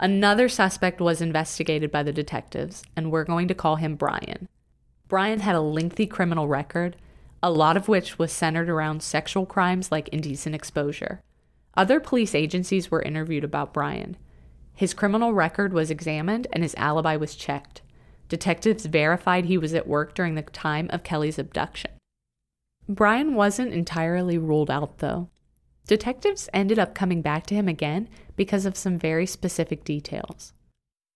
Another 0.00 0.48
suspect 0.48 1.00
was 1.00 1.20
investigated 1.22 1.90
by 1.90 2.02
the 2.02 2.12
detectives, 2.12 2.82
and 2.96 3.10
we're 3.10 3.24
going 3.24 3.48
to 3.48 3.54
call 3.54 3.76
him 3.76 3.94
Brian. 3.94 4.48
Brian 5.08 5.40
had 5.40 5.54
a 5.54 5.60
lengthy 5.60 6.06
criminal 6.06 6.48
record, 6.48 6.96
a 7.42 7.50
lot 7.50 7.76
of 7.76 7.88
which 7.88 8.18
was 8.18 8.32
centered 8.32 8.68
around 8.68 9.02
sexual 9.02 9.46
crimes 9.46 9.92
like 9.92 10.08
indecent 10.08 10.54
exposure. 10.54 11.20
Other 11.76 12.00
police 12.00 12.34
agencies 12.34 12.90
were 12.90 13.02
interviewed 13.02 13.44
about 13.44 13.72
Brian. 13.72 14.16
His 14.74 14.94
criminal 14.94 15.32
record 15.32 15.72
was 15.72 15.90
examined 15.90 16.46
and 16.52 16.62
his 16.62 16.74
alibi 16.76 17.16
was 17.16 17.34
checked. 17.34 17.82
Detectives 18.28 18.86
verified 18.86 19.44
he 19.44 19.58
was 19.58 19.74
at 19.74 19.86
work 19.86 20.14
during 20.14 20.34
the 20.34 20.42
time 20.42 20.88
of 20.90 21.02
Kelly's 21.02 21.38
abduction. 21.38 21.90
Brian 22.88 23.34
wasn't 23.34 23.72
entirely 23.72 24.38
ruled 24.38 24.70
out, 24.70 24.98
though. 24.98 25.28
Detectives 25.86 26.48
ended 26.52 26.78
up 26.78 26.94
coming 26.94 27.22
back 27.22 27.46
to 27.46 27.54
him 27.54 27.68
again 27.68 28.08
because 28.36 28.66
of 28.66 28.76
some 28.76 28.98
very 28.98 29.26
specific 29.26 29.84
details. 29.84 30.52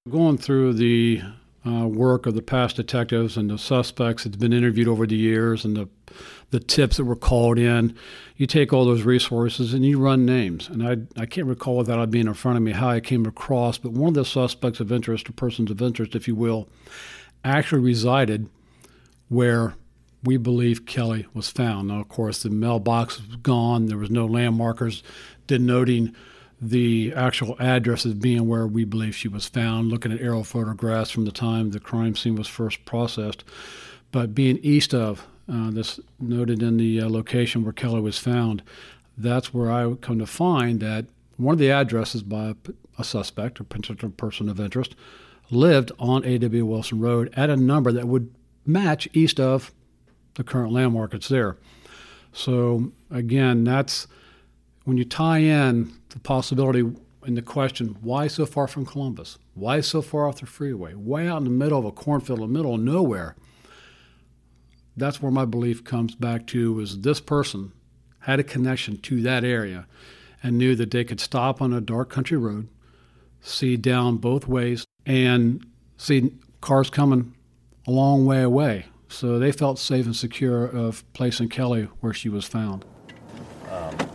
Going 0.08 0.38
through 0.38 0.74
the 0.74 1.22
uh, 1.66 1.86
work 1.86 2.26
of 2.26 2.34
the 2.34 2.42
past 2.42 2.76
detectives 2.76 3.36
and 3.36 3.50
the 3.50 3.58
suspects 3.58 4.24
that's 4.24 4.36
been 4.36 4.52
interviewed 4.52 4.88
over 4.88 5.06
the 5.06 5.16
years 5.16 5.64
and 5.64 5.76
the 5.76 5.88
the 6.50 6.60
tips 6.60 6.96
that 6.96 7.04
were 7.04 7.14
called 7.14 7.58
in, 7.58 7.94
you 8.36 8.46
take 8.46 8.72
all 8.72 8.86
those 8.86 9.02
resources 9.02 9.74
and 9.74 9.84
you 9.84 9.98
run 9.98 10.24
names. 10.24 10.68
And 10.68 10.82
I 10.86 11.20
I 11.20 11.26
can't 11.26 11.46
recall 11.46 11.76
without 11.76 12.02
it 12.02 12.10
being 12.10 12.26
in 12.26 12.34
front 12.34 12.56
of 12.56 12.62
me 12.62 12.72
how 12.72 12.88
I 12.88 13.00
came 13.00 13.26
across, 13.26 13.76
but 13.76 13.92
one 13.92 14.08
of 14.08 14.14
the 14.14 14.24
suspects 14.24 14.80
of 14.80 14.90
interest 14.90 15.28
or 15.28 15.32
persons 15.32 15.70
of 15.70 15.82
interest, 15.82 16.14
if 16.14 16.26
you 16.26 16.34
will, 16.34 16.68
actually 17.44 17.82
resided 17.82 18.48
where 19.28 19.74
we 20.24 20.36
believe 20.36 20.86
Kelly 20.86 21.26
was 21.34 21.50
found. 21.50 21.88
Now, 21.88 22.00
of 22.00 22.08
course, 22.08 22.42
the 22.42 22.50
mailbox 22.50 23.18
was 23.18 23.36
gone. 23.36 23.86
There 23.86 23.98
was 23.98 24.10
no 24.10 24.26
landmarkers 24.26 25.02
denoting 25.46 26.14
the 26.60 27.12
actual 27.14 27.56
address 27.60 28.04
as 28.04 28.14
being 28.14 28.48
where 28.48 28.66
we 28.66 28.84
believe 28.84 29.14
she 29.14 29.28
was 29.28 29.46
found, 29.46 29.88
looking 29.88 30.12
at 30.12 30.20
aerial 30.20 30.44
photographs 30.44 31.10
from 31.10 31.24
the 31.24 31.32
time 31.32 31.70
the 31.70 31.80
crime 31.80 32.16
scene 32.16 32.34
was 32.34 32.48
first 32.48 32.84
processed. 32.84 33.44
But 34.10 34.34
being 34.34 34.58
east 34.58 34.94
of 34.94 35.26
uh, 35.50 35.70
this 35.70 36.00
noted 36.18 36.62
in 36.62 36.76
the 36.76 37.00
uh, 37.02 37.08
location 37.08 37.62
where 37.62 37.72
Kelly 37.72 38.00
was 38.00 38.18
found, 38.18 38.62
that's 39.16 39.54
where 39.54 39.70
I 39.70 39.86
would 39.86 40.00
come 40.00 40.18
to 40.18 40.26
find 40.26 40.80
that 40.80 41.06
one 41.36 41.52
of 41.52 41.58
the 41.58 41.70
addresses 41.70 42.22
by 42.22 42.48
a, 42.48 42.54
a 42.98 43.04
suspect 43.04 43.60
or 43.60 43.64
potential 43.64 44.10
person 44.10 44.48
of 44.48 44.58
interest 44.58 44.94
lived 45.50 45.92
on 45.98 46.24
A.W. 46.24 46.66
Wilson 46.66 47.00
Road 47.00 47.32
at 47.36 47.50
a 47.50 47.56
number 47.56 47.92
that 47.92 48.06
would 48.06 48.34
match 48.66 49.08
east 49.12 49.40
of 49.40 49.72
the 50.34 50.44
current 50.44 50.72
landmark 50.72 51.12
that's 51.12 51.28
there. 51.28 51.56
So 52.32 52.92
again, 53.10 53.64
that's 53.64 54.06
when 54.88 54.96
you 54.96 55.04
tie 55.04 55.40
in 55.40 55.92
the 56.08 56.18
possibility 56.18 56.82
in 57.26 57.34
the 57.34 57.42
question, 57.42 57.98
why 58.00 58.26
so 58.26 58.46
far 58.46 58.66
from 58.66 58.86
Columbus? 58.86 59.36
Why 59.52 59.82
so 59.82 60.00
far 60.00 60.26
off 60.26 60.40
the 60.40 60.46
freeway? 60.46 60.94
Way 60.94 61.28
out 61.28 61.36
in 61.36 61.44
the 61.44 61.50
middle 61.50 61.78
of 61.78 61.84
a 61.84 61.92
cornfield, 61.92 62.38
in 62.38 62.46
the 62.46 62.58
middle 62.58 62.74
of 62.74 62.80
nowhere. 62.80 63.36
That's 64.96 65.20
where 65.20 65.30
my 65.30 65.44
belief 65.44 65.84
comes 65.84 66.14
back 66.14 66.46
to 66.48 66.80
is 66.80 67.02
this 67.02 67.20
person 67.20 67.72
had 68.20 68.40
a 68.40 68.42
connection 68.42 68.96
to 69.02 69.20
that 69.20 69.44
area 69.44 69.86
and 70.42 70.56
knew 70.56 70.74
that 70.76 70.90
they 70.90 71.04
could 71.04 71.20
stop 71.20 71.60
on 71.60 71.74
a 71.74 71.82
dark 71.82 72.08
country 72.08 72.38
road, 72.38 72.68
see 73.42 73.76
down 73.76 74.16
both 74.16 74.48
ways, 74.48 74.86
and 75.04 75.66
see 75.98 76.32
cars 76.62 76.88
coming 76.88 77.34
a 77.86 77.90
long 77.90 78.24
way 78.24 78.40
away. 78.40 78.86
So 79.10 79.38
they 79.38 79.52
felt 79.52 79.78
safe 79.78 80.06
and 80.06 80.16
secure 80.16 80.64
of 80.64 81.04
placing 81.12 81.50
Kelly 81.50 81.90
where 82.00 82.14
she 82.14 82.30
was 82.30 82.46
found. 82.46 82.86
Like 83.70 84.07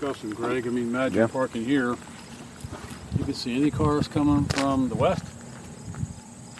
discussing, 0.00 0.30
Greg, 0.30 0.66
I 0.66 0.70
mean, 0.70 0.88
imagine 0.88 1.18
Yeah. 1.18 1.26
parking 1.26 1.64
here. 1.64 1.94
You 3.18 3.24
can 3.24 3.34
see 3.34 3.54
any 3.56 3.70
cars 3.70 4.08
coming 4.08 4.44
from 4.46 4.88
the 4.88 4.94
west. 4.94 5.22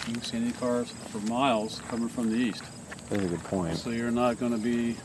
You 0.07 0.15
can 0.15 0.23
see 0.23 0.37
any 0.37 0.53
cars 0.53 0.91
for 1.11 1.19
miles 1.21 1.81
coming 1.89 2.09
from 2.09 2.31
the 2.31 2.37
east. 2.37 2.63
That's 3.09 3.23
a 3.25 3.29
good 3.29 3.43
point. 3.45 3.77
So 3.79 3.91
you're 3.91 4.11
not 4.11 4.39
going 4.39 4.53
to 4.53 4.59
be, 4.59 4.97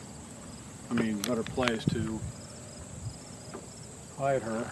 I 0.92 0.94
mean, 0.96 1.22
better 1.22 1.44
place 1.44 1.86
to 1.86 2.20
hide 4.18 4.42
her. 4.42 4.70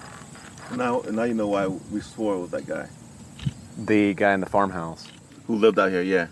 Now, 0.75 1.01
now 1.11 1.23
you 1.23 1.33
know 1.33 1.47
why 1.47 1.67
we 1.67 2.01
swore 2.01 2.39
with 2.39 2.51
that 2.51 2.65
guy 2.65 2.87
The 3.77 4.13
guy 4.13 4.33
in 4.33 4.39
the 4.39 4.45
farmhouse. 4.45 5.07
who 5.47 5.55
lived 5.55 5.77
out 5.79 5.91
here. 5.91 6.01
Yeah. 6.01 6.27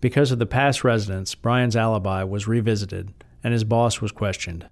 Because 0.00 0.30
of 0.30 0.38
the 0.38 0.46
past 0.46 0.84
residence, 0.84 1.34
Brian's 1.34 1.74
alibi 1.76 2.22
was 2.24 2.46
revisited 2.46 3.12
and 3.42 3.52
his 3.52 3.64
boss 3.64 4.00
was 4.00 4.12
questioned. 4.12 4.68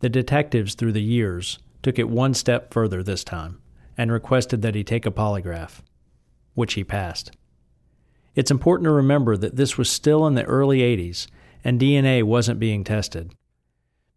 The 0.00 0.08
detectives, 0.08 0.74
through 0.74 0.92
the 0.92 1.02
years, 1.02 1.58
took 1.82 1.98
it 1.98 2.08
one 2.08 2.34
step 2.34 2.72
further 2.72 3.02
this 3.02 3.24
time 3.24 3.60
and 3.96 4.10
requested 4.10 4.62
that 4.62 4.74
he 4.74 4.82
take 4.82 5.06
a 5.06 5.10
polygraph, 5.10 5.80
which 6.54 6.74
he 6.74 6.84
passed. 6.84 7.32
It's 8.34 8.50
important 8.50 8.84
to 8.86 8.92
remember 8.92 9.36
that 9.36 9.56
this 9.56 9.76
was 9.76 9.90
still 9.90 10.26
in 10.26 10.34
the 10.34 10.44
early 10.44 10.78
80s 10.78 11.26
and 11.62 11.80
DNA 11.80 12.22
wasn't 12.22 12.60
being 12.60 12.84
tested. 12.84 13.34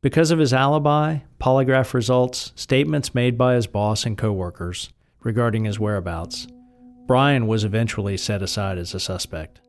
Because 0.02 0.32
of 0.32 0.39
his 0.39 0.54
alibi, 0.54 1.19
polygraph 1.39 1.93
results, 1.93 2.54
statements 2.56 3.15
made 3.15 3.38
by 3.38 3.56
his 3.56 3.67
boss 3.67 4.06
and 4.06 4.17
coworkers 4.17 4.89
regarding 5.22 5.65
his 5.65 5.80
whereabouts, 5.80 6.48
Brian 7.08 7.48
was 7.48 7.63
eventually 7.63 8.15
set 8.15 8.41
aside 8.41 8.78
as 8.78 8.93
a 8.93 9.00
suspect. 9.00 9.60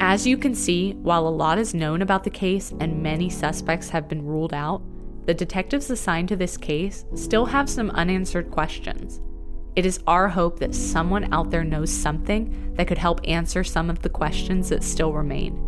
As 0.00 0.26
you 0.26 0.36
can 0.36 0.54
see, 0.54 0.92
while 0.94 1.26
a 1.26 1.28
lot 1.28 1.58
is 1.58 1.74
known 1.74 2.02
about 2.02 2.24
the 2.24 2.30
case 2.30 2.72
and 2.80 3.02
many 3.02 3.28
suspects 3.28 3.88
have 3.90 4.08
been 4.08 4.24
ruled 4.24 4.54
out, 4.54 4.82
the 5.26 5.34
detectives 5.34 5.90
assigned 5.90 6.28
to 6.28 6.36
this 6.36 6.56
case 6.56 7.04
still 7.14 7.46
have 7.46 7.68
some 7.68 7.90
unanswered 7.90 8.50
questions. 8.50 9.20
It 9.76 9.86
is 9.86 10.00
our 10.06 10.28
hope 10.28 10.58
that 10.58 10.74
someone 10.74 11.32
out 11.32 11.50
there 11.50 11.64
knows 11.64 11.90
something 11.90 12.74
that 12.74 12.88
could 12.88 12.98
help 12.98 13.20
answer 13.24 13.62
some 13.62 13.88
of 13.88 14.02
the 14.02 14.08
questions 14.08 14.68
that 14.70 14.82
still 14.82 15.12
remain. 15.12 15.66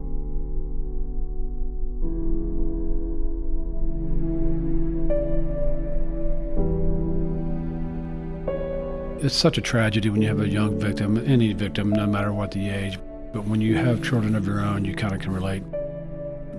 It's 9.25 9.37
such 9.37 9.57
a 9.57 9.61
tragedy 9.61 10.11
when 10.11 10.21
you 10.21 10.27
have 10.27 10.41
a 10.41 10.49
young 10.49 10.81
victim, 10.81 11.17
any 11.25 11.53
victim, 11.53 11.91
no 11.91 12.09
matter 12.09 12.33
what 12.33 12.51
the 12.51 12.69
age. 12.69 12.99
But 13.33 13.47
when 13.47 13.61
you 13.61 13.77
have 13.77 14.03
children 14.03 14.35
of 14.35 14.47
your 14.47 14.61
own, 14.61 14.85
you 14.85 14.97
kind 14.97 15.15
of 15.15 15.21
can 15.21 15.33
relate. 15.33 15.63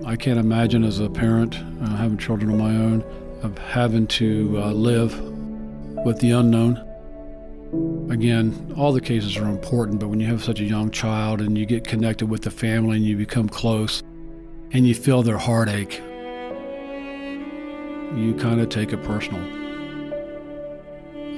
I 0.06 0.16
can't 0.16 0.38
imagine 0.38 0.84
as 0.84 0.98
a 1.00 1.08
parent 1.08 1.56
uh, 1.56 1.96
having 1.96 2.18
children 2.18 2.50
of 2.50 2.58
my 2.58 2.70
own 2.70 3.02
of 3.42 3.56
having 3.58 4.06
to 4.06 4.58
uh, 4.58 4.72
live 4.72 5.18
with 6.04 6.18
the 6.20 6.30
unknown. 6.30 6.76
Again, 8.10 8.74
all 8.76 8.92
the 8.92 9.00
cases 9.00 9.36
are 9.36 9.48
important, 9.48 10.00
but 10.00 10.08
when 10.08 10.20
you 10.20 10.26
have 10.26 10.42
such 10.42 10.60
a 10.60 10.64
young 10.64 10.90
child 10.90 11.40
and 11.40 11.56
you 11.56 11.66
get 11.66 11.84
connected 11.84 12.26
with 12.26 12.42
the 12.42 12.50
family 12.50 12.96
and 12.96 13.06
you 13.06 13.16
become 13.16 13.48
close 13.48 14.02
and 14.72 14.86
you 14.86 14.94
feel 14.94 15.22
their 15.22 15.38
heartache, 15.38 16.00
you 18.16 18.34
kind 18.38 18.60
of 18.60 18.68
take 18.68 18.92
it 18.92 19.02
personal. 19.04 19.42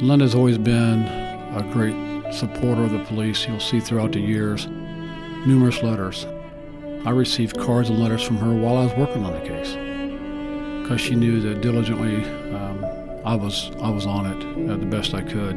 Linda's 0.00 0.34
always 0.34 0.58
been 0.58 1.02
a 1.02 1.68
great 1.72 1.94
supporter 2.32 2.84
of 2.84 2.92
the 2.92 3.04
police. 3.04 3.46
You'll 3.46 3.60
see 3.60 3.80
throughout 3.80 4.12
the 4.12 4.20
years 4.20 4.66
numerous 5.46 5.82
letters. 5.82 6.26
I 7.06 7.10
received 7.10 7.56
cards 7.56 7.88
and 7.88 8.00
letters 8.00 8.24
from 8.24 8.36
her 8.38 8.52
while 8.52 8.78
I 8.78 8.84
was 8.84 8.94
working 8.94 9.24
on 9.24 9.32
the 9.32 9.48
case 9.48 9.70
because 10.82 11.00
she 11.00 11.14
knew 11.14 11.40
that 11.40 11.60
diligently 11.60 12.24
um, 12.52 12.84
I 13.24 13.36
was 13.36 13.70
I 13.80 13.90
was 13.90 14.06
on 14.06 14.26
it 14.26 14.70
uh, 14.70 14.76
the 14.76 14.86
best 14.86 15.14
I 15.14 15.22
could. 15.22 15.54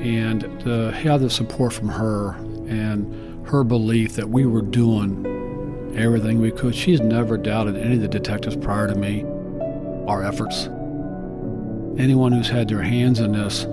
And 0.00 0.60
to 0.60 0.92
have 0.92 1.20
the 1.20 1.28
support 1.28 1.72
from 1.72 1.88
her 1.88 2.34
and 2.68 3.44
her 3.48 3.64
belief 3.64 4.14
that 4.14 4.28
we 4.28 4.46
were 4.46 4.62
doing 4.62 5.94
everything 5.96 6.40
we 6.40 6.52
could, 6.52 6.76
she's 6.76 7.00
never 7.00 7.36
doubted 7.36 7.76
any 7.76 7.96
of 7.96 8.02
the 8.02 8.08
detectives 8.08 8.54
prior 8.54 8.86
to 8.86 8.94
me, 8.94 9.24
our 10.06 10.22
efforts. 10.22 10.68
Anyone 11.98 12.30
who's 12.30 12.48
had 12.48 12.68
their 12.68 12.82
hands 12.82 13.18
in 13.18 13.32
this, 13.32 13.66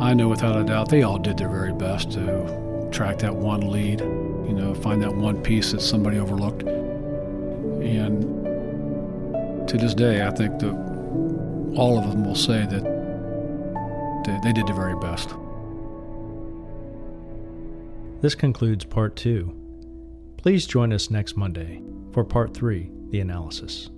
I 0.00 0.14
know 0.14 0.28
without 0.28 0.60
a 0.60 0.64
doubt 0.64 0.88
they 0.88 1.04
all 1.04 1.18
did 1.18 1.38
their 1.38 1.48
very 1.48 1.72
best 1.72 2.10
to 2.12 2.88
track 2.90 3.18
that 3.18 3.36
one 3.36 3.70
lead, 3.70 4.00
you 4.48 4.54
know, 4.54 4.74
find 4.74 5.02
that 5.02 5.14
one 5.14 5.40
piece 5.42 5.72
that 5.72 5.82
somebody 5.82 6.18
overlooked. 6.18 6.62
And 6.62 8.22
to 9.68 9.76
this 9.76 9.94
day, 9.94 10.26
I 10.26 10.30
think 10.30 10.58
that 10.60 10.72
all 11.76 11.98
of 11.98 12.10
them 12.10 12.24
will 12.24 12.34
say 12.34 12.66
that 12.66 12.82
they, 14.24 14.38
they 14.42 14.52
did 14.54 14.66
their 14.66 14.74
very 14.74 14.96
best. 14.96 15.34
This 18.22 18.34
concludes 18.34 18.84
part 18.84 19.14
two. 19.14 19.54
Please 20.38 20.66
join 20.66 20.92
us 20.92 21.10
next 21.10 21.36
Monday 21.36 21.82
for 22.12 22.24
part 22.24 22.54
three 22.54 22.90
the 23.10 23.20
analysis. 23.20 23.90